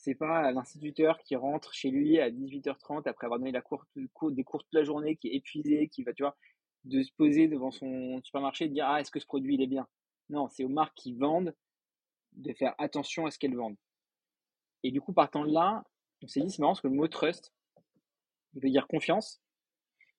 c'est 0.00 0.14
pas 0.14 0.50
l'instituteur 0.50 1.18
qui 1.20 1.36
rentre 1.36 1.74
chez 1.74 1.90
lui 1.90 2.18
à 2.20 2.30
18h30 2.30 3.06
après 3.06 3.26
avoir 3.26 3.38
donné 3.38 3.52
des 3.52 3.60
cours 3.60 3.84
toute 4.64 4.72
la 4.72 4.82
journée, 4.82 5.16
qui 5.16 5.28
est 5.28 5.34
épuisé, 5.36 5.88
qui 5.88 6.02
va, 6.04 6.14
tu 6.14 6.22
vois, 6.22 6.36
de 6.84 7.02
se 7.02 7.12
poser 7.12 7.48
devant 7.48 7.70
son 7.70 8.18
supermarché 8.22 8.64
et 8.64 8.68
de 8.68 8.72
dire 8.72 8.86
ah 8.88 9.00
est-ce 9.00 9.10
que 9.10 9.20
ce 9.20 9.26
produit 9.26 9.54
il 9.54 9.62
est 9.62 9.66
bien? 9.66 9.86
Non, 10.30 10.48
c'est 10.48 10.64
aux 10.64 10.70
marques 10.70 10.96
qui 10.96 11.12
vendent 11.12 11.54
de 12.32 12.52
faire 12.54 12.74
attention 12.78 13.26
à 13.26 13.30
ce 13.30 13.38
qu'elles 13.38 13.54
vendent. 13.56 13.76
Et 14.82 14.90
du 14.90 15.02
coup, 15.02 15.12
partant 15.12 15.44
de 15.44 15.52
là, 15.52 15.84
on 16.22 16.28
s'est 16.28 16.40
dit, 16.40 16.50
c'est 16.50 16.60
marrant 16.60 16.72
parce 16.72 16.80
que 16.80 16.88
le 16.88 16.94
mot 16.94 17.06
trust, 17.06 17.52
il 18.54 18.62
veut 18.62 18.70
dire 18.70 18.86
confiance, 18.86 19.42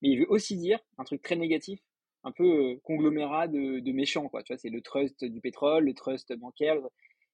mais 0.02 0.10
il 0.10 0.20
veut 0.20 0.30
aussi 0.30 0.58
dire 0.58 0.80
un 1.00 1.04
truc 1.06 1.24
très 1.24 1.36
négatif, 1.36 1.80
un 2.24 2.32
peu 2.32 2.44
euh, 2.44 2.80
conglomérat 2.84 3.48
de, 3.48 3.80
de 3.80 3.92
méchants, 3.92 4.30
quoi. 4.30 4.44
Tu 4.44 4.54
vois, 4.54 4.60
c'est 4.60 4.70
le 4.70 4.82
trust 4.82 5.26
du 5.26 5.42
pétrole, 5.42 5.86
le 5.86 5.96
trust 5.96 6.34
bancaire. 6.34 6.78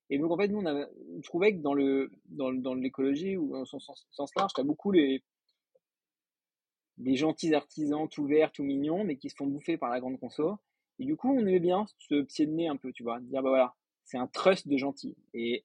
Et 0.10 0.18
donc, 0.18 0.32
en 0.32 0.38
fait, 0.38 0.48
nous, 0.48 0.60
on, 0.60 0.66
a, 0.66 0.88
trouvait 1.24 1.56
que 1.56 1.62
dans 1.62 1.74
le, 1.74 2.12
dans, 2.26 2.54
dans 2.54 2.74
l'écologie, 2.74 3.36
ou 3.36 3.52
dans 3.52 3.66
son 3.66 3.80
sens, 3.80 4.08
large, 4.36 4.54
tu 4.54 4.62
as 4.62 4.64
beaucoup 4.64 4.92
les, 4.92 5.24
les 6.98 7.16
gentils 7.16 7.54
artisans 7.54 8.08
tout 8.08 8.26
verts, 8.26 8.52
tout 8.52 8.64
mignons, 8.64 9.04
mais 9.04 9.18
qui 9.18 9.30
se 9.30 9.36
font 9.36 9.48
bouffer 9.48 9.78
par 9.78 9.90
la 9.90 10.00
grande 10.00 10.20
conso. 10.20 10.58
Et 11.00 11.06
du 11.06 11.16
coup, 11.16 11.30
on 11.32 11.38
aimait 11.38 11.60
bien 11.60 11.86
ce 12.00 12.22
pied 12.22 12.46
de 12.46 12.52
nez 12.52 12.68
un 12.68 12.78
peu, 12.78 12.92
tu 12.92 13.04
vois, 13.04 13.20
dire, 13.20 13.44
bah 13.44 13.50
voilà, 13.50 13.76
c'est 14.04 14.18
un 14.18 14.28
trust 14.28 14.68
de 14.68 14.78
gentil. 14.78 15.16
Et 15.34 15.64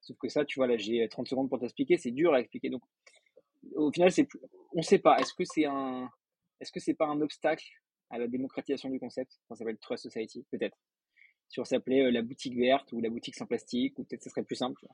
sauf 0.00 0.16
que 0.18 0.28
ça, 0.28 0.44
tu 0.44 0.58
vois, 0.58 0.66
là, 0.66 0.76
j'ai 0.76 1.08
30 1.08 1.28
secondes 1.28 1.48
pour 1.48 1.58
t'expliquer, 1.58 1.96
c'est 1.96 2.10
dur 2.10 2.34
à 2.34 2.40
expliquer. 2.40 2.68
Donc, 2.68 2.82
au 3.74 3.90
final, 3.92 4.10
c'est, 4.12 4.28
on 4.72 4.82
sait 4.82 4.98
pas. 4.98 5.18
Est-ce 5.18 5.32
que 5.32 5.44
c'est 5.44 5.64
un, 5.64 6.10
est-ce 6.60 6.72
que 6.72 6.80
c'est 6.80 6.94
pas 6.94 7.06
un 7.06 7.20
obstacle 7.20 7.66
à 8.10 8.18
la 8.18 8.28
démocratisation 8.28 8.90
du 8.90 8.98
concept? 8.98 9.40
Ça 9.48 9.56
s'appelle 9.56 9.78
Trust 9.78 10.04
Society, 10.04 10.44
peut-être. 10.50 10.76
Si 11.48 11.60
on 11.60 11.64
s'appelait 11.64 12.02
euh, 12.02 12.10
la 12.10 12.22
boutique 12.22 12.56
verte 12.56 12.92
ou 12.92 13.00
la 13.00 13.10
boutique 13.10 13.36
sans 13.36 13.46
plastique, 13.46 13.98
ou 13.98 14.04
peut-être 14.04 14.22
ce 14.22 14.30
serait 14.30 14.44
plus 14.44 14.56
simple. 14.56 14.86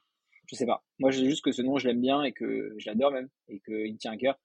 Je 0.47 0.57
sais 0.57 0.67
pas. 0.67 0.85
Moi, 0.99 1.11
je 1.11 1.21
sais 1.21 1.29
juste 1.29 1.45
que 1.45 1.53
ce 1.53 1.62
nom, 1.62 1.79
je 1.79 1.88
l'aime 1.88 2.01
bien 2.01 2.23
et 2.23 2.33
que 2.33 2.75
je 2.79 2.87
l'adore 2.87 3.12
même 3.12 3.29
et 3.49 3.61
qu'il 3.61 3.93
me 3.93 3.97
tient 3.97 4.12
à 4.12 4.17
cœur. 4.17 4.38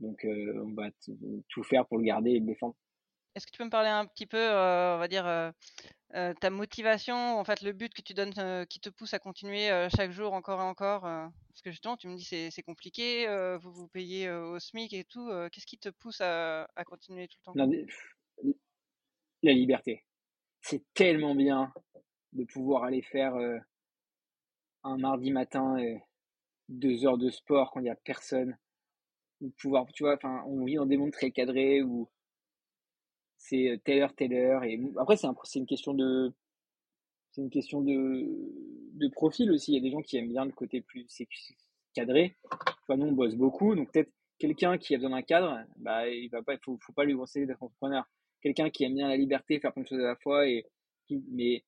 Donc, 0.00 0.24
euh, 0.24 0.62
on 0.64 0.72
va 0.74 0.90
tout 1.48 1.62
faire 1.62 1.86
pour 1.86 1.98
le 1.98 2.04
garder 2.04 2.30
et 2.30 2.40
le 2.40 2.46
défendre. 2.46 2.74
Est-ce 3.34 3.46
que 3.46 3.52
tu 3.52 3.58
peux 3.58 3.64
me 3.64 3.70
parler 3.70 3.88
un 3.88 4.06
petit 4.06 4.26
peu, 4.26 4.38
euh, 4.38 4.96
on 4.96 4.98
va 4.98 5.06
dire, 5.06 5.26
euh, 5.26 6.34
ta 6.40 6.50
motivation, 6.50 7.38
en 7.38 7.44
fait, 7.44 7.62
le 7.62 7.72
but 7.72 7.94
que 7.94 8.02
tu 8.02 8.12
donnes, 8.12 8.66
qui 8.66 8.80
te 8.80 8.88
pousse 8.88 9.14
à 9.14 9.20
continuer 9.20 9.68
chaque 9.94 10.10
jour 10.10 10.32
encore 10.32 10.60
et 10.60 10.64
encore 10.64 11.02
Parce 11.02 11.62
que 11.62 11.70
justement, 11.70 11.96
tu 11.96 12.08
me 12.08 12.16
dis 12.16 12.24
c'est 12.24 12.50
c'est 12.50 12.62
compliqué, 12.62 13.26
vous 13.62 13.70
vous 13.70 13.86
payez 13.86 14.28
au 14.30 14.58
SMIC 14.58 14.92
et 14.94 15.04
tout. 15.04 15.30
Qu'est-ce 15.52 15.66
qui 15.66 15.78
te 15.78 15.90
pousse 15.90 16.20
à, 16.20 16.68
à 16.74 16.84
continuer 16.84 17.28
tout 17.28 17.38
le 17.46 17.52
temps? 17.52 17.70
La, 19.42 19.52
liberté. 19.52 20.04
C'est 20.70 20.84
tellement 20.94 21.34
bien 21.34 21.72
de 22.32 22.44
pouvoir 22.44 22.84
aller 22.84 23.02
faire 23.02 23.34
un 24.84 24.98
mardi 24.98 25.32
matin 25.32 25.76
deux 26.68 27.04
heures 27.04 27.18
de 27.18 27.28
sport 27.28 27.72
quand 27.72 27.80
il 27.80 27.84
n'y 27.84 27.90
a 27.90 27.96
personne. 27.96 28.56
De 29.40 29.48
pouvoir, 29.60 29.84
tu 29.92 30.04
vois, 30.04 30.14
enfin, 30.14 30.44
on 30.46 30.64
vit 30.64 30.76
dans 30.76 30.86
des 30.86 30.96
mondes 30.96 31.10
très 31.10 31.32
cadrés 31.32 31.82
où 31.82 32.08
c'est 33.36 33.70
euh, 33.70 33.78
telle 33.84 34.00
heure, 34.00 34.14
telle 34.14 34.32
heure. 34.32 34.62
Et 34.62 34.80
après, 34.96 35.16
c'est 35.16 35.26
un, 35.26 35.34
une 35.56 35.66
question 35.66 35.92
de, 35.92 36.32
c'est 37.32 37.40
une 37.40 37.50
question 37.50 37.80
de, 37.80 38.28
de 38.92 39.08
profil 39.08 39.50
aussi. 39.50 39.72
Il 39.72 39.74
y 39.74 39.78
a 39.78 39.82
des 39.82 39.90
gens 39.90 40.02
qui 40.02 40.18
aiment 40.18 40.28
bien 40.28 40.44
le 40.44 40.52
côté 40.52 40.82
plus 40.82 41.04
cadré. 41.94 42.36
Nous, 42.88 43.06
on 43.06 43.12
bosse 43.12 43.34
beaucoup, 43.34 43.74
donc 43.74 43.90
peut-être 43.90 44.12
quelqu'un 44.38 44.78
qui 44.78 44.94
a 44.94 44.98
besoin 44.98 45.10
d'un 45.10 45.22
cadre, 45.22 45.64
bah, 45.78 46.08
il 46.08 46.28
va 46.28 46.44
pas, 46.44 46.56
faut, 46.58 46.78
faut 46.80 46.92
pas 46.92 47.04
lui 47.04 47.16
conseiller 47.16 47.46
d'être 47.46 47.60
entrepreneur. 47.60 48.04
Quelqu'un 48.42 48.70
qui 48.70 48.84
aime 48.84 48.94
bien 48.94 49.08
la 49.08 49.16
liberté, 49.16 49.60
faire 49.60 49.72
plein 49.72 49.82
de 49.82 49.88
choses 49.88 50.00
à 50.00 50.08
la 50.08 50.16
fois 50.16 50.48
et 50.48 50.66
mais, 51.10 51.64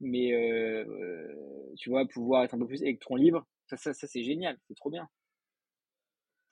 mais 0.00 0.32
euh, 0.32 1.74
tu 1.76 1.90
vois, 1.90 2.06
pouvoir 2.06 2.44
être 2.44 2.54
un 2.54 2.58
peu 2.58 2.66
plus 2.66 2.82
électron 2.82 3.16
libre, 3.16 3.46
ça, 3.66 3.76
ça, 3.76 3.92
c'est 3.94 4.22
génial, 4.22 4.58
c'est 4.68 4.74
trop 4.74 4.90
bien. 4.90 5.08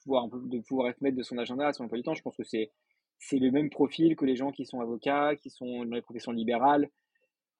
Pouvoir 0.02 0.28
de 0.28 0.58
pouvoir 0.60 0.88
être 0.88 1.00
maître 1.00 1.16
de 1.16 1.22
son 1.22 1.38
agenda, 1.38 1.72
son 1.72 1.84
emploi 1.84 1.98
du 1.98 2.02
temps, 2.02 2.14
je 2.14 2.22
pense 2.22 2.36
que 2.36 2.44
c'est, 2.44 2.72
c'est 3.18 3.38
le 3.38 3.50
même 3.50 3.70
profil 3.70 4.16
que 4.16 4.24
les 4.24 4.36
gens 4.36 4.50
qui 4.50 4.66
sont 4.66 4.80
avocats, 4.80 5.36
qui 5.36 5.50
sont 5.50 5.84
dans 5.84 5.94
les 5.94 6.02
professions 6.02 6.32
libérales, 6.32 6.90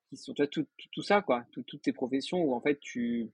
qui 0.08 0.16
sont 0.16 0.34
tout, 0.34 0.66
tout, 0.92 1.02
ça, 1.02 1.22
quoi, 1.22 1.44
toutes 1.52 1.84
ces 1.84 1.92
professions 1.92 2.42
où 2.42 2.54
en 2.54 2.60
fait 2.60 2.80
tu, 2.80 3.30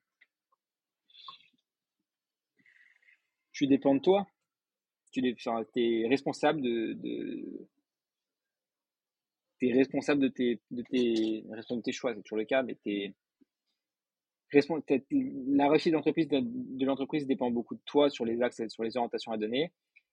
tu 3.53 3.67
dépends 3.67 3.95
de 3.95 4.01
toi. 4.01 4.27
Tu 5.11 5.27
es 5.27 6.07
responsable 6.07 6.61
de 6.61 7.67
es 9.63 9.73
responsable 9.73 10.21
de 10.21 10.29
tes, 10.29 10.61
de 10.71 10.83
tes, 10.83 11.45
responsable 11.51 11.81
de 11.81 11.85
tes 11.85 11.93
choix, 11.93 12.15
c'est 12.15 12.23
toujours 12.23 12.39
le 12.39 12.45
cas, 12.45 12.63
mais 12.63 12.77
tu 12.85 13.15
la 14.51 15.69
réussite 15.69 15.93
d'entreprise 15.93 16.29
de, 16.29 16.85
l'entreprise 16.85 17.27
dépend 17.27 17.51
beaucoup 17.51 17.75
de 17.75 17.83
toi 17.85 18.09
sur 18.09 18.25
les 18.25 18.41
axes, 18.43 18.67
sur 18.69 18.83
les 18.83 18.97
orientations 18.97 19.33
à 19.33 19.37
donner. 19.37 19.73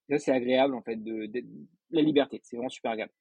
ça, 0.10 0.17
c'est 0.19 0.31
agréable 0.31 0.75
en 0.75 0.81
fait, 0.81 1.01
de, 1.01 1.29
la 1.91 2.01
liberté. 2.01 2.41
C'est 2.43 2.58
vraiment 2.58 2.69
super 2.69 2.91
agréable. 2.91 3.13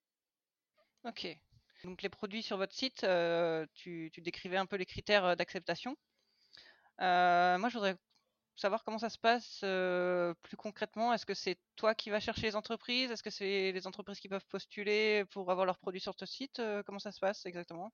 Ok. 1.04 1.38
Donc 1.84 2.02
les 2.02 2.08
produits 2.08 2.42
sur 2.42 2.56
votre 2.56 2.74
site, 2.74 3.04
euh, 3.04 3.66
tu, 3.74 4.10
décrivais 4.18 4.56
un 4.56 4.66
peu 4.66 4.76
les 4.76 4.86
critères 4.86 5.24
euh, 5.24 5.34
d'acceptation. 5.34 5.96
Euh, 7.00 7.58
moi, 7.58 7.68
je 7.68 7.74
voudrais 7.74 7.96
savoir 8.56 8.84
comment 8.84 8.98
ça 8.98 9.10
se 9.10 9.18
passe 9.18 9.60
plus 10.42 10.56
concrètement. 10.56 11.12
Est-ce 11.12 11.26
que 11.26 11.34
c'est 11.34 11.58
toi 11.76 11.94
qui 11.94 12.10
vas 12.10 12.20
chercher 12.20 12.46
les 12.46 12.56
entreprises? 12.56 13.10
Est-ce 13.10 13.22
que 13.22 13.30
c'est 13.30 13.72
les 13.72 13.86
entreprises 13.86 14.20
qui 14.20 14.28
peuvent 14.28 14.46
postuler 14.48 15.24
pour 15.30 15.50
avoir 15.50 15.66
leurs 15.66 15.78
produits 15.78 16.00
sur 16.00 16.14
ton 16.14 16.26
site? 16.26 16.60
Comment 16.86 16.98
ça 16.98 17.12
se 17.12 17.20
passe 17.20 17.46
exactement? 17.46 17.92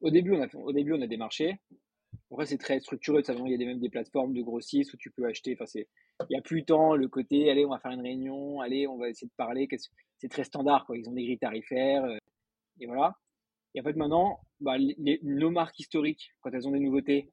Au 0.00 0.10
début, 0.10 0.32
on 0.32 0.42
a, 0.42 0.48
au 0.54 0.72
début, 0.72 0.92
on 0.92 1.02
a 1.02 1.06
des 1.06 1.16
marchés. 1.16 1.60
Après, 2.32 2.46
c'est 2.46 2.58
très 2.58 2.80
structuré. 2.80 3.22
Il 3.28 3.50
y 3.50 3.54
a 3.62 3.66
même 3.66 3.80
des 3.80 3.90
plateformes 3.90 4.34
de 4.34 4.42
grossistes 4.42 4.92
où 4.94 4.96
tu 4.96 5.10
peux 5.10 5.26
acheter. 5.26 5.56
Enfin, 5.58 5.70
il 5.74 6.32
n'y 6.32 6.36
a 6.36 6.42
plus 6.42 6.64
tant 6.64 6.96
le 6.96 7.08
côté, 7.08 7.50
allez, 7.50 7.64
on 7.64 7.70
va 7.70 7.78
faire 7.78 7.92
une 7.92 8.02
réunion, 8.02 8.60
allez, 8.60 8.86
on 8.86 8.98
va 8.98 9.08
essayer 9.08 9.28
de 9.28 9.32
parler. 9.36 9.68
C'est 10.18 10.28
très 10.28 10.44
standard. 10.44 10.86
Quoi. 10.86 10.98
Ils 10.98 11.08
ont 11.08 11.12
des 11.12 11.22
grilles 11.22 11.38
tarifaires. 11.38 12.04
Et 12.80 12.86
voilà. 12.86 13.16
Et 13.74 13.80
en 13.80 13.84
fait, 13.84 13.94
maintenant, 13.94 14.40
bah, 14.60 14.76
nos 15.22 15.50
marques 15.50 15.78
historiques, 15.78 16.32
quand 16.40 16.50
elles 16.52 16.66
ont 16.66 16.72
des 16.72 16.80
nouveautés, 16.80 17.30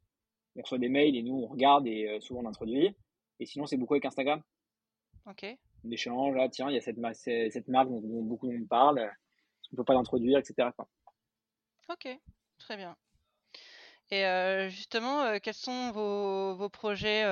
on 0.58 0.62
reçoit 0.62 0.80
des 0.80 0.90
mails 0.90 1.16
et 1.16 1.24
nous, 1.24 1.36
on 1.36 1.48
regarde 1.48 1.88
et 1.88 2.08
euh, 2.10 2.20
souvent 2.20 2.42
on 2.42 2.48
introduit. 2.48 2.96
Et 3.40 3.46
sinon, 3.46 3.66
c'est 3.66 3.78
beaucoup 3.78 3.94
avec 3.94 4.06
Instagram. 4.06 4.42
Ok. 5.26 5.46
On 5.84 5.92
échange, 5.92 6.36
ah, 6.40 6.50
tiens, 6.50 6.70
il 6.70 6.74
y 6.74 6.78
a 6.78 6.82
cette, 6.82 6.98
cette 7.16 7.68
marque 7.68 7.90
dont, 7.90 8.24
beaucoup 8.24 8.48
de 8.48 8.54
monde 8.54 8.68
parle. 8.68 9.00
Est-ce 9.00 9.70
qu'on 9.70 9.76
peut 9.76 9.84
pas 9.84 9.94
l'introduire, 9.94 10.40
etc. 10.40 10.70
Ok, 11.90 12.08
très 12.58 12.78
bien. 12.78 12.98
Et 14.10 14.24
justement, 14.70 15.38
quels 15.40 15.54
sont 15.54 15.92
vos, 15.92 16.70
projets 16.70 17.24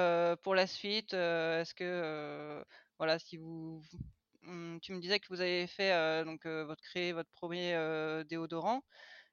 pour 0.43 0.55
la 0.55 0.67
suite 0.67 1.13
Est-ce 1.13 1.73
que, 1.73 2.63
voilà, 2.99 3.17
si 3.17 3.37
vous, 3.37 3.81
mmh, 4.43 4.79
tu 4.81 4.93
me 4.93 4.99
disais 4.99 5.19
que 5.19 5.27
vous 5.29 5.41
avez 5.41 5.67
fait 5.67 6.23
donc 6.25 6.45
votre 6.45 6.83
créé 6.83 7.13
votre 7.13 7.31
premier 7.31 7.73
déodorant, 8.29 8.83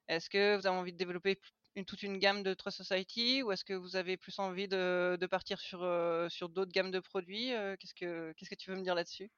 est-ce 0.08 0.30
que 0.30 0.56
vous 0.56 0.66
avez 0.66 0.76
envie 0.76 0.92
de 0.92 0.98
développer 0.98 1.38
une, 1.76 1.84
toute 1.84 2.02
une 2.02 2.18
gamme 2.18 2.42
de 2.42 2.54
Trust 2.54 2.78
Society 2.78 3.42
ou 3.42 3.52
est-ce 3.52 3.64
que 3.64 3.74
vous 3.74 3.96
avez 3.96 4.16
plus 4.16 4.38
envie 4.38 4.68
de, 4.68 5.26
partir 5.30 5.60
sur, 5.60 5.80
sur 6.28 6.48
d'autres 6.48 6.72
gammes 6.72 6.90
de 6.90 7.00
produits 7.00 7.48
qu'est-ce 7.78 7.94
que 7.94 8.32
que 8.32 8.54
tu 8.54 8.70
veux 8.70 8.76
me 8.76 8.82
dire 8.82 8.94
là-dessus? 8.94 9.30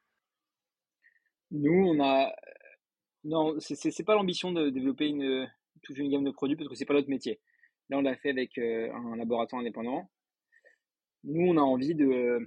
Nous, 1.51 1.87
on 1.87 2.03
a 2.03 2.35
non, 3.25 3.57
c'est 3.59 4.05
pas 4.05 4.15
l'ambition 4.15 4.53
de 4.53 4.69
développer 4.69 5.07
une 5.07 5.49
toute 5.83 5.97
une 5.97 6.11
gamme 6.11 6.25
de 6.25 6.31
produits 6.31 6.57
parce 6.57 6.69
que 6.69 6.75
c'est 6.75 6.85
pas 6.85 6.95
notre 6.95 7.09
métier. 7.09 7.41
Là, 7.89 7.99
on 7.99 8.03
l'a 8.03 8.17
fait 8.17 8.31
avec 8.31 8.57
euh, 8.59 8.93
un 8.93 9.17
laboratoire 9.17 9.61
indépendant. 9.61 10.11
Nous, 11.25 11.47
on 11.47 11.57
a 11.57 11.61
envie 11.61 11.95
de, 11.95 12.47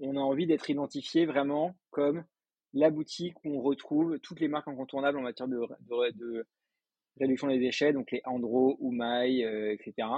on 0.00 0.16
a 0.16 0.20
envie 0.20 0.46
d'être 0.46 0.70
identifié 0.70 1.26
vraiment 1.26 1.76
comme 1.90 2.24
la 2.72 2.90
boutique 2.90 3.36
où 3.44 3.58
on 3.58 3.62
retrouve 3.62 4.18
toutes 4.20 4.40
les 4.40 4.48
marques 4.48 4.68
incontournables 4.68 5.18
en 5.18 5.22
matière 5.22 5.48
de, 5.48 5.60
de, 6.12 6.46
réduction 7.20 7.48
des 7.48 7.58
déchets, 7.58 7.92
donc 7.92 8.10
les 8.10 8.22
Andro, 8.24 8.78
Umai, 8.80 9.44
euh, 9.44 9.72
etc. 9.72 10.08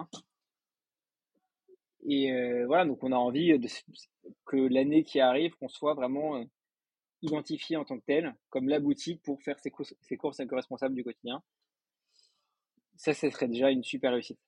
Et 2.04 2.32
euh, 2.32 2.66
voilà, 2.66 2.84
donc 2.84 3.02
on 3.04 3.12
a 3.12 3.16
envie 3.16 3.58
de, 3.58 3.68
que 4.44 4.56
l'année 4.56 5.04
qui 5.04 5.20
arrive, 5.20 5.54
qu'on 5.56 5.68
soit 5.68 5.94
vraiment 5.94 6.44
identifié 7.22 7.76
en 7.76 7.84
tant 7.84 7.98
que 7.98 8.04
tel, 8.04 8.34
comme 8.50 8.68
la 8.68 8.80
boutique 8.80 9.22
pour 9.22 9.40
faire 9.42 9.58
ses 9.60 9.70
courses, 9.70 9.94
ses 10.00 10.16
courses 10.16 10.40
responsables 10.50 10.94
du 10.94 11.04
quotidien. 11.04 11.42
Ça, 12.96 13.14
ce 13.14 13.30
serait 13.30 13.48
déjà 13.48 13.70
une 13.70 13.84
super 13.84 14.12
réussite. 14.12 14.38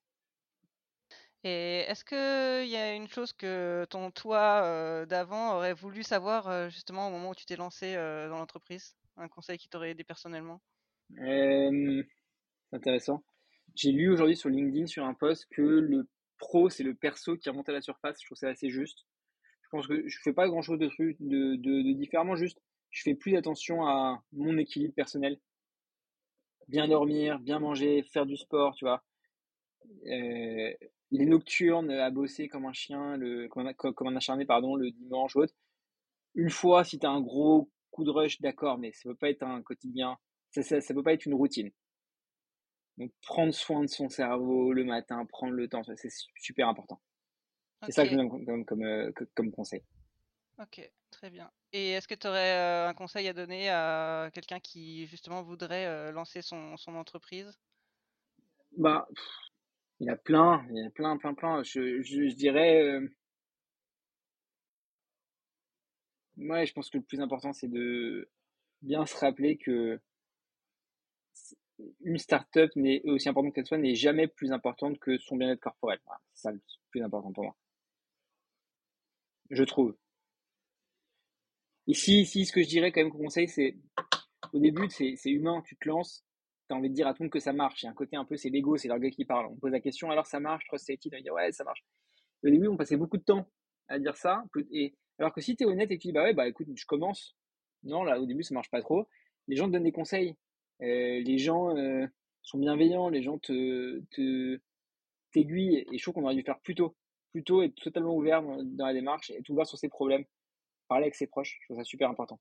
Et 1.44 1.80
est-ce 1.88 2.04
qu'il 2.06 2.70
y 2.70 2.76
a 2.76 2.94
une 2.94 3.06
chose 3.06 3.34
que 3.34 3.84
ton 3.90 4.10
toi 4.10 4.62
euh, 4.64 5.04
d'avant 5.04 5.56
aurait 5.56 5.74
voulu 5.74 6.02
savoir 6.02 6.48
euh, 6.48 6.70
justement 6.70 7.08
au 7.08 7.10
moment 7.10 7.30
où 7.30 7.34
tu 7.34 7.44
t'es 7.44 7.56
lancé 7.56 7.94
euh, 7.96 8.30
dans 8.30 8.38
l'entreprise? 8.38 8.96
Un 9.18 9.28
conseil 9.28 9.58
qui 9.58 9.68
t'aurait 9.68 9.90
aidé 9.90 10.04
personnellement? 10.04 10.62
Intéressant. 12.74 13.24
J'ai 13.74 13.92
lu 13.92 14.12
aujourd'hui 14.12 14.36
sur 14.36 14.48
LinkedIn 14.48 14.86
sur 14.86 15.04
un 15.04 15.14
post 15.14 15.46
que 15.50 15.62
le 15.62 16.08
pro, 16.38 16.68
c'est 16.68 16.82
le 16.82 16.94
perso 16.94 17.36
qui 17.36 17.48
remonte 17.48 17.68
à 17.68 17.72
la 17.72 17.80
surface. 17.80 18.20
Je 18.20 18.26
trouve 18.26 18.38
ça 18.38 18.48
assez 18.48 18.70
juste. 18.70 19.06
Je 19.62 19.68
pense 19.70 19.86
que 19.86 20.06
je 20.06 20.18
fais 20.22 20.32
pas 20.32 20.48
grand 20.48 20.62
chose 20.62 20.78
de, 20.78 20.88
de, 21.20 21.56
de, 21.56 21.92
différemment, 21.92 22.36
juste 22.36 22.60
je 22.90 23.02
fais 23.02 23.14
plus 23.14 23.36
attention 23.36 23.86
à 23.86 24.22
mon 24.32 24.56
équilibre 24.56 24.94
personnel. 24.94 25.40
Bien 26.68 26.86
dormir, 26.86 27.40
bien 27.40 27.58
manger, 27.58 28.04
faire 28.04 28.24
du 28.24 28.36
sport, 28.36 28.76
tu 28.76 28.84
vois. 28.84 29.02
Euh, 30.06 30.72
les 31.10 31.26
nocturnes 31.26 31.90
à 31.90 32.10
bosser 32.10 32.48
comme 32.48 32.66
un 32.66 32.72
chien, 32.72 33.16
le, 33.16 33.48
comme, 33.48 33.66
un, 33.66 33.74
comme 33.74 34.06
un 34.06 34.16
acharné, 34.16 34.46
pardon, 34.46 34.76
le 34.76 34.92
dimanche 34.92 35.34
ou 35.34 35.40
autre. 35.40 35.54
Une 36.36 36.50
fois, 36.50 36.84
si 36.84 37.00
tu 37.00 37.06
as 37.06 37.10
un 37.10 37.20
gros 37.20 37.68
coup 37.90 38.04
de 38.04 38.10
rush, 38.10 38.40
d'accord, 38.40 38.78
mais 38.78 38.92
ça 38.92 39.08
peut 39.08 39.16
pas 39.16 39.30
être 39.30 39.42
un 39.42 39.62
quotidien, 39.62 40.16
ça 40.50 40.60
ne 40.76 40.94
peut 40.94 41.02
pas 41.02 41.12
être 41.12 41.26
une 41.26 41.34
routine. 41.34 41.70
Donc, 42.98 43.10
prendre 43.22 43.52
soin 43.52 43.82
de 43.82 43.88
son 43.88 44.08
cerveau 44.08 44.72
le 44.72 44.84
matin, 44.84 45.24
prendre 45.26 45.52
le 45.52 45.68
temps, 45.68 45.82
c'est 45.96 46.12
super 46.36 46.68
important. 46.68 47.00
C'est 47.82 47.92
ça 47.92 48.04
que 48.04 48.10
je 48.10 48.16
donne 48.16 48.64
comme, 48.64 48.82
euh, 48.82 49.10
comme, 49.34 49.50
conseil. 49.50 49.82
Ok, 50.58 50.90
très 51.10 51.30
bien. 51.30 51.50
Et 51.72 51.90
est-ce 51.90 52.08
que 52.08 52.14
tu 52.14 52.26
aurais 52.26 52.56
euh, 52.56 52.88
un 52.88 52.94
conseil 52.94 53.28
à 53.28 53.32
donner 53.32 53.68
à 53.68 54.30
quelqu'un 54.32 54.60
qui 54.60 55.06
justement 55.06 55.42
voudrait 55.42 55.86
euh, 55.86 56.12
lancer 56.12 56.40
son, 56.40 56.76
son 56.76 56.94
entreprise? 56.94 57.58
Bah, 58.76 59.08
il 60.00 60.06
y 60.06 60.10
a 60.10 60.16
plein, 60.16 60.64
il 60.70 60.76
y 60.82 60.86
a 60.86 60.90
plein, 60.90 61.16
plein, 61.16 61.34
plein. 61.34 61.62
Je, 61.62 62.00
je, 62.02 62.34
dirais. 62.34 63.00
Ouais, 66.36 66.66
je 66.66 66.72
pense 66.72 66.90
que 66.90 66.98
le 66.98 67.04
plus 67.04 67.20
important, 67.20 67.52
c'est 67.52 67.68
de 67.68 68.28
bien 68.82 69.04
se 69.04 69.16
rappeler 69.16 69.56
que 69.56 70.00
une 72.02 72.18
start-up, 72.18 72.70
aussi 73.04 73.28
importante 73.28 73.54
qu'elle 73.54 73.66
soit, 73.66 73.78
n'est 73.78 73.94
jamais 73.94 74.28
plus 74.28 74.52
importante 74.52 74.98
que 74.98 75.18
son 75.18 75.36
bien-être 75.36 75.60
corporel. 75.60 75.98
c'est 76.32 76.42
ça 76.42 76.52
le 76.52 76.60
plus 76.90 77.02
important 77.02 77.32
pour 77.32 77.44
moi 77.44 77.56
je 79.50 79.64
trouve. 79.64 79.96
Ici, 81.86 82.20
ici, 82.22 82.46
ce 82.46 82.52
que 82.52 82.62
je 82.62 82.68
dirais 82.68 82.92
quand 82.92 83.00
même 83.02 83.10
comme 83.10 83.22
conseil, 83.22 83.48
c'est 83.48 83.76
au 84.52 84.58
début, 84.58 84.88
c'est 84.88 85.16
humain, 85.26 85.62
tu 85.66 85.76
te 85.76 85.88
lances, 85.88 86.24
tu 86.68 86.74
as 86.74 86.78
envie 86.78 86.88
de 86.88 86.94
dire 86.94 87.06
à 87.06 87.12
tout 87.12 87.22
le 87.22 87.26
monde 87.26 87.32
que 87.32 87.40
ça 87.40 87.52
marche. 87.52 87.82
Il 87.82 87.86
y 87.86 87.88
a 87.88 87.92
un 87.92 87.94
côté 87.94 88.16
un 88.16 88.24
peu, 88.24 88.36
c'est 88.36 88.48
l'ego, 88.48 88.76
c'est 88.76 88.88
l'orgueil 88.88 89.10
qui 89.10 89.24
parle. 89.24 89.46
On 89.46 89.56
pose 89.56 89.72
la 89.72 89.80
question, 89.80 90.10
alors 90.10 90.26
ça 90.26 90.40
marche, 90.40 90.64
Trust 90.66 90.86
Safety, 90.86 91.10
on 91.12 91.16
va 91.16 91.22
dire 91.22 91.34
ouais, 91.34 91.52
ça 91.52 91.64
marche. 91.64 91.84
Au 92.42 92.48
début, 92.48 92.68
on 92.68 92.76
passait 92.76 92.96
beaucoup 92.96 93.18
de 93.18 93.22
temps 93.22 93.46
à 93.88 93.98
dire 93.98 94.16
ça. 94.16 94.44
Et, 94.70 94.94
alors 95.18 95.32
que 95.32 95.40
si 95.40 95.56
tu 95.56 95.64
es 95.64 95.66
honnête 95.66 95.90
et 95.90 95.96
que 95.96 96.02
tu 96.02 96.08
dis 96.08 96.12
bah 96.12 96.22
ouais, 96.22 96.34
bah 96.34 96.48
écoute, 96.48 96.68
je 96.74 96.86
commence. 96.86 97.36
Non, 97.82 98.02
là, 98.02 98.18
au 98.18 98.26
début, 98.26 98.42
ça 98.42 98.54
marche 98.54 98.70
pas 98.70 98.80
trop. 98.80 99.06
Les 99.46 99.56
gens 99.56 99.66
te 99.66 99.72
donnent 99.72 99.84
des 99.84 99.92
conseils. 99.92 100.36
Euh, 100.82 101.20
les 101.20 101.38
gens 101.38 101.76
euh, 101.76 102.06
sont 102.42 102.58
bienveillants, 102.58 103.08
les 103.08 103.22
gens 103.22 103.38
te, 103.38 104.00
te 104.10 104.60
t'aiguillent. 105.32 105.86
Et 105.92 105.98
je 105.98 106.02
trouve 106.02 106.14
qu'on 106.14 106.24
aurait 106.24 106.34
dû 106.34 106.42
faire 106.42 106.60
plus 106.60 106.74
tôt 106.74 106.96
plutôt 107.34 107.62
être 107.62 107.74
totalement 107.74 108.14
ouvert 108.14 108.42
dans, 108.42 108.86
la 108.86 108.92
démarche 108.92 109.30
et 109.30 109.42
tout 109.42 109.54
voir 109.54 109.66
sur 109.66 109.76
ses 109.76 109.88
problèmes, 109.88 110.24
parler 110.86 111.06
avec 111.06 111.16
ses 111.16 111.26
proches. 111.26 111.58
Je 111.60 111.66
trouve 111.66 111.78
ça 111.78 111.84
super 111.84 112.08
important. 112.08 112.38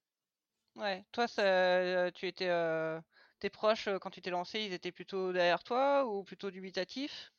Ouais, 0.75 1.03
toi, 1.11 1.27
ça, 1.27 2.11
tu 2.11 2.27
étais, 2.27 2.47
euh, 2.47 3.01
tes 3.39 3.49
proches 3.49 3.89
quand 3.99 4.11
tu 4.11 4.21
t'es 4.21 4.29
lancé, 4.29 4.59
ils 4.59 4.71
étaient 4.71 4.91
plutôt 4.91 5.33
derrière 5.33 5.63
toi 5.63 6.05
ou 6.05 6.23
plutôt 6.23 6.51
dubitatifs? 6.51 7.33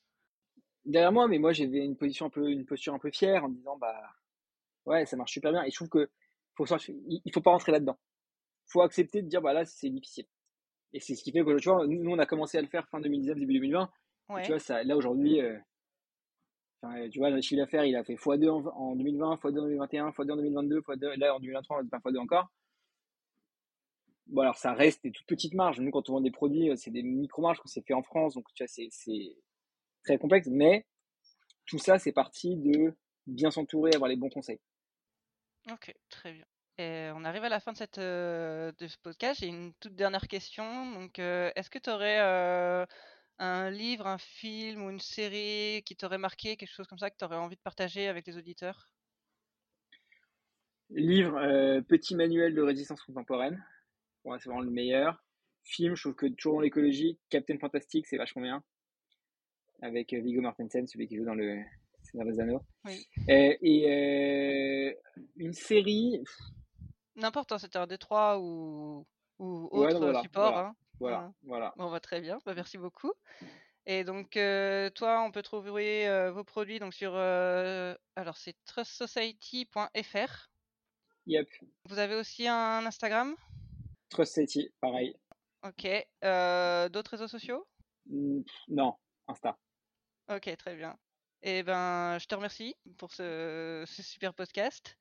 Derrière 0.83 1.13
moi, 1.13 1.29
mais 1.29 1.39
moi 1.39 1.53
j'avais 1.53 1.79
une 1.79 1.95
position 1.95 2.25
un 2.25 2.29
peu, 2.29 2.51
une 2.51 2.65
posture 2.65 2.93
un 2.93 2.99
peu 2.99 3.09
fière 3.09 3.45
en 3.45 3.49
disant 3.49 3.77
bah 3.77 4.01
ouais, 4.85 5.05
ça 5.05 5.15
marche 5.15 5.31
super 5.31 5.51
bien. 5.51 5.63
Et 5.63 5.71
je 5.71 5.75
trouve 5.75 5.89
que 5.89 6.09
faut 6.55 6.65
il 6.67 7.31
faut 7.33 7.41
pas 7.41 7.51
rentrer 7.51 7.71
là-dedans. 7.71 7.97
Faut 8.67 8.81
accepter 8.81 9.21
de 9.21 9.27
dire 9.29 9.41
bah 9.41 9.53
là 9.53 9.65
c'est 9.65 9.89
difficile. 9.89 10.27
Et 10.93 10.99
c'est 10.99 11.15
ce 11.15 11.23
qui 11.23 11.31
fait 11.31 11.43
que 11.43 11.59
tu 11.59 11.69
vois, 11.69 11.85
nous 11.87 12.11
on 12.11 12.19
a 12.19 12.25
commencé 12.25 12.57
à 12.57 12.61
le 12.61 12.67
faire 12.67 12.87
fin 12.87 12.99
2019, 12.99 13.37
début 13.37 13.53
2020. 13.53 13.89
tu 14.43 14.51
vois, 14.51 14.59
ça, 14.59 14.83
là 14.83 14.95
aujourd'hui, 14.95 15.41
euh, 15.41 15.57
tu 17.11 17.19
vois, 17.19 17.31
notre 17.31 17.43
chiffre 17.43 17.61
d'affaires, 17.61 17.85
il 17.85 17.95
a 17.95 18.03
fait 18.03 18.15
x2 18.15 18.49
en, 18.49 18.95
2020, 18.95 19.35
x2 19.35 19.47
en 19.47 19.51
2021, 19.51 20.09
x2 20.09 20.31
en 20.31 20.35
2022, 20.37 20.79
x2, 20.81 21.19
là 21.19 21.35
en 21.35 21.39
2023, 21.39 21.77
on 21.77 21.83
va 21.83 21.89
faire 21.89 21.99
x2 21.99 22.17
encore. 22.19 22.51
Bon, 24.27 24.41
alors 24.41 24.57
ça 24.57 24.73
reste 24.73 25.03
des 25.03 25.11
toutes 25.11 25.27
petites 25.27 25.53
marges. 25.53 25.79
Nous, 25.79 25.91
quand 25.91 26.09
on 26.09 26.13
vend 26.13 26.21
des 26.21 26.31
produits, 26.31 26.75
c'est 26.77 26.91
des 26.91 27.03
micro-marges 27.03 27.59
que 27.59 27.69
c'est 27.69 27.85
fait 27.85 27.93
en 27.93 28.01
France, 28.01 28.33
donc 28.33 28.45
tu 28.53 28.63
vois, 28.63 28.67
c'est 28.67 29.35
très 30.03 30.17
complexe. 30.17 30.47
Mais 30.47 30.85
tout 31.65 31.77
ça, 31.77 31.99
c'est 31.99 32.11
parti 32.11 32.55
de 32.55 32.95
bien 33.27 33.51
s'entourer, 33.51 33.93
avoir 33.93 34.09
les 34.09 34.15
bons 34.15 34.29
conseils. 34.29 34.59
Ok, 35.71 35.93
très 36.09 36.33
bien. 36.33 36.45
Et 36.77 37.09
on 37.15 37.23
arrive 37.23 37.43
à 37.45 37.49
la 37.49 37.61
fin 37.61 37.71
de, 37.71 37.77
cette, 37.77 37.99
euh, 37.99 38.71
de 38.79 38.87
ce 38.87 38.97
podcast. 38.97 39.39
J'ai 39.39 39.47
une 39.47 39.73
toute 39.75 39.95
dernière 39.95 40.27
question. 40.27 40.91
Donc, 40.93 41.19
euh, 41.19 41.49
est-ce 41.55 41.69
que 41.69 41.79
tu 41.79 41.89
aurais 41.89 42.19
euh, 42.19 42.85
un 43.39 43.69
livre, 43.69 44.07
un 44.07 44.17
film 44.17 44.83
ou 44.83 44.89
une 44.89 44.99
série 44.99 45.83
qui 45.85 45.95
t'aurait 45.95 46.17
marqué, 46.17 46.57
quelque 46.57 46.73
chose 46.73 46.87
comme 46.87 46.99
ça 46.99 47.09
que 47.09 47.15
tu 47.17 47.23
aurais 47.23 47.37
envie 47.37 47.55
de 47.55 47.61
partager 47.61 48.09
avec 48.09 48.27
les 48.27 48.37
auditeurs? 48.37 48.89
Livre, 50.89 51.39
Petit 51.87 52.15
manuel 52.15 52.53
de 52.53 52.61
résistance 52.61 53.01
contemporaine. 53.01 53.63
c'est 54.23 54.45
vraiment 54.45 54.61
le 54.61 54.69
meilleur. 54.69 55.23
Film, 55.63 55.95
je 55.95 56.01
trouve 56.01 56.15
que 56.15 56.27
toujours 56.27 56.55
dans 56.55 56.59
l'écologie, 56.61 57.17
Captain 57.29 57.57
Fantastic, 57.57 58.05
c'est 58.05 58.17
vachement 58.17 58.41
bien. 58.43 58.63
avec 59.81 60.13
Viggo 60.13 60.41
Mortensen, 60.41 60.85
celui 60.87 61.07
qui 61.07 61.15
joue 61.15 61.25
dans 61.25 61.33
le 61.35 61.59
Seigneur 62.03 62.27
des 62.27 62.39
Anneaux. 62.39 62.61
Oui. 62.83 63.07
Et 63.27 63.57
une 65.37 65.53
série, 65.53 66.21
N'importe, 67.15 67.51
hein, 67.51 67.57
c'était 67.59 67.77
un 67.77 67.87
D3 67.87 68.37
ou, 68.39 69.05
ou 69.39 69.69
Ouais, 69.71 69.87
autre 69.87 69.93
non, 69.93 69.99
voilà, 70.01 70.21
support. 70.21 70.51
voilà. 70.51 70.67
hein. 70.67 70.75
voilà, 70.99 71.25
Ouais. 71.25 71.31
voilà. 71.43 71.73
Bon, 71.77 71.91
bah, 71.91 71.99
très 71.99 72.21
bien, 72.21 72.39
bah, 72.45 72.53
merci 72.55 72.77
beaucoup. 72.77 73.11
Et 73.85 74.03
donc, 74.03 74.35
euh, 74.37 74.89
toi, 74.89 75.21
on 75.21 75.31
peut 75.31 75.43
trouver 75.43 76.07
euh, 76.07 76.31
vos 76.31 76.43
produits 76.43 76.79
donc 76.79 76.93
sur. 76.93 77.11
euh, 77.15 77.95
alors, 78.15 78.35
c'est 78.37 78.55
trustsociety.fr. 78.65 80.49
Yep. 81.27 81.47
Vous 81.85 81.99
avez 81.99 82.15
aussi 82.15 82.47
un 82.47 82.85
Instagram? 82.85 83.35
Trust 84.09 84.33
City, 84.35 84.71
pareil. 84.81 85.15
Ok. 85.63 85.83
D'autres 86.21 87.11
réseaux 87.11 87.27
sociaux? 87.27 87.67
Mm, 88.07 88.41
Non, 88.69 88.95
Insta. 89.27 89.57
Ok, 90.29 90.55
très 90.57 90.75
bien. 90.75 90.97
Et 91.41 91.61
ben, 91.63 92.17
je 92.19 92.25
te 92.25 92.33
remercie 92.35 92.75
pour 92.97 93.13
ce, 93.13 93.83
ce 93.87 94.01
super 94.01 94.33
podcast. 94.33 94.97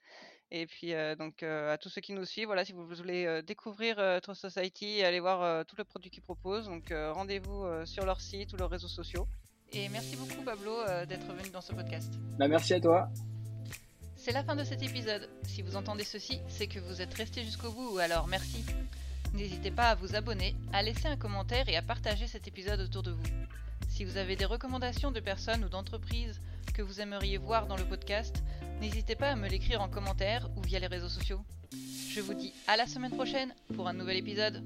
Et 0.56 0.66
puis, 0.66 0.94
euh, 0.94 1.16
donc, 1.16 1.42
euh, 1.42 1.74
à 1.74 1.78
tous 1.78 1.88
ceux 1.88 2.00
qui 2.00 2.12
nous 2.12 2.24
suivent, 2.24 2.46
voilà, 2.46 2.64
si 2.64 2.72
vous 2.72 2.86
voulez 2.86 3.26
euh, 3.26 3.42
découvrir 3.42 3.96
Trust 4.22 4.48
Society, 4.48 5.02
allez 5.02 5.18
voir 5.18 5.64
tous 5.66 5.74
les 5.74 5.82
produits 5.82 6.10
qu'ils 6.10 6.22
proposent. 6.22 6.66
Donc, 6.66 6.92
rendez-vous 6.92 7.66
sur 7.84 8.06
leur 8.06 8.20
site 8.20 8.52
ou 8.52 8.56
leurs 8.56 8.70
réseaux 8.70 8.88
sociaux. 8.88 9.26
Et 9.72 9.88
merci 9.88 10.14
beaucoup, 10.14 10.44
Pablo, 10.44 10.76
d'être 11.08 11.26
venu 11.26 11.50
dans 11.50 11.60
ce 11.60 11.72
podcast. 11.72 12.12
Bah, 12.38 12.46
merci 12.46 12.72
à 12.74 12.80
toi. 12.80 13.08
C'est 14.14 14.30
la 14.30 14.44
fin 14.44 14.54
de 14.54 14.62
cet 14.62 14.80
épisode. 14.84 15.28
Si 15.42 15.60
vous 15.60 15.74
entendez 15.74 16.04
ceci, 16.04 16.40
c'est 16.46 16.68
que 16.68 16.78
vous 16.78 17.02
êtes 17.02 17.14
resté 17.14 17.42
jusqu'au 17.42 17.72
bout, 17.72 17.98
alors 17.98 18.28
merci. 18.28 18.64
N'hésitez 19.32 19.72
pas 19.72 19.88
à 19.88 19.94
vous 19.96 20.14
abonner, 20.14 20.54
à 20.72 20.84
laisser 20.84 21.08
un 21.08 21.16
commentaire 21.16 21.68
et 21.68 21.74
à 21.74 21.82
partager 21.82 22.28
cet 22.28 22.46
épisode 22.46 22.78
autour 22.78 23.02
de 23.02 23.10
vous. 23.10 23.24
Si 23.94 24.04
vous 24.04 24.16
avez 24.16 24.34
des 24.34 24.44
recommandations 24.44 25.12
de 25.12 25.20
personnes 25.20 25.64
ou 25.64 25.68
d'entreprises 25.68 26.40
que 26.74 26.82
vous 26.82 27.00
aimeriez 27.00 27.38
voir 27.38 27.68
dans 27.68 27.76
le 27.76 27.84
podcast, 27.84 28.42
n'hésitez 28.80 29.14
pas 29.14 29.28
à 29.28 29.36
me 29.36 29.48
l'écrire 29.48 29.80
en 29.80 29.88
commentaire 29.88 30.48
ou 30.56 30.62
via 30.62 30.80
les 30.80 30.88
réseaux 30.88 31.08
sociaux. 31.08 31.44
Je 32.10 32.20
vous 32.20 32.34
dis 32.34 32.52
à 32.66 32.76
la 32.76 32.88
semaine 32.88 33.12
prochaine 33.12 33.54
pour 33.76 33.86
un 33.86 33.92
nouvel 33.92 34.16
épisode. 34.16 34.64